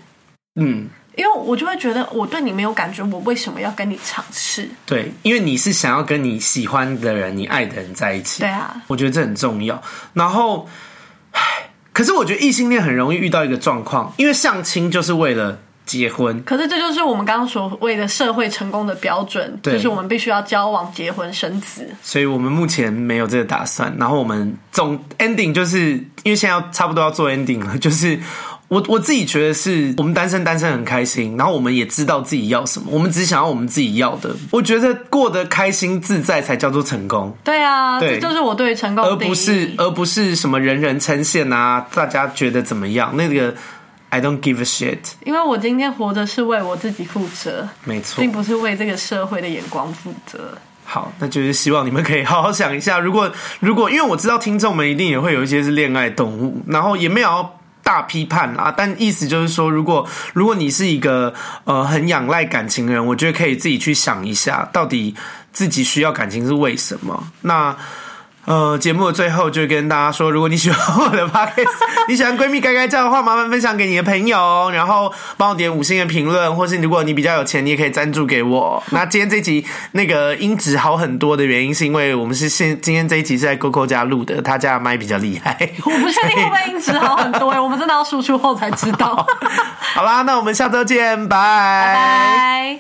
[0.55, 0.87] 嗯。
[1.15, 4.69] 因为我就会觉得我对你没有感觉，我为什么要跟你尝试？
[4.85, 8.41] 对，因为你是想要跟你喜欢的人、你爱的人在一起。
[8.41, 9.81] 对啊，我觉得这很重要。
[10.13, 10.69] 然后，
[11.31, 11.41] 唉，
[11.91, 16.41] 可是我觉得异性恋很容易遇到一个状况，因为相亲就是为了结婚。
[16.45, 21.93] 可是这就是我们刚刚所谓的社会成功的标准，就是我们必须要交往、结婚、生子。
[22.01, 23.93] 所以我们目前没有这个打算。
[23.99, 25.91] 然后我们总 ending 就是
[26.23, 28.17] 因为现在要差不多要做 ending 了，就是。
[28.71, 34.33] 我我自己觉得是我们单身单身很开心，然后我们也知道自己要什么，我们只想要我们自己要的。
[34.49, 37.35] 我觉得过得开心自在才叫做成功。
[37.43, 43.13] 对啊，对，这就是我对于成功而不是而不是什么人人称羡啊，大家觉得怎么样？
[43.17, 43.53] 那个
[44.07, 44.99] I don't give a shit。
[45.25, 50.57] 因为我今天活着是为我自己负责，没错，并不是为这个社会的眼光负责。
[50.85, 57.49] 好，那就是希望你们可以 好好想一下，如果如果，因为我知道听众们一定也会有一些是恋爱动物，然后也没有。
[57.83, 61.33] 大批判啊，但意思就是说，如果如果你是一个
[61.65, 65.15] 呃很仰赖感情的人，我觉得可以自己去想一下，到底
[65.53, 67.23] 自己需要感情是为什么？
[67.41, 67.75] 那。
[68.45, 71.67] 呃，节目的最后就跟大家说，如果你喜欢我的 podcast，
[72.07, 78.83] 你喜欢闺蜜该该叫的话，麻烦分享给你的朋友，然后帮我点五星的评论，或是如果你比较有钱，你也可以赞助给我。
[78.89, 85.55] 那今天这集那个音质好很多的原因，是因为我们是现今天这一集是在 Coco 家录的，他家的麦比较厉害。
[85.85, 89.25] 我不确定会不会音质好很多，我们真的要输出后才知道。
[89.93, 92.79] 好啦，那我们下周见，拜拜。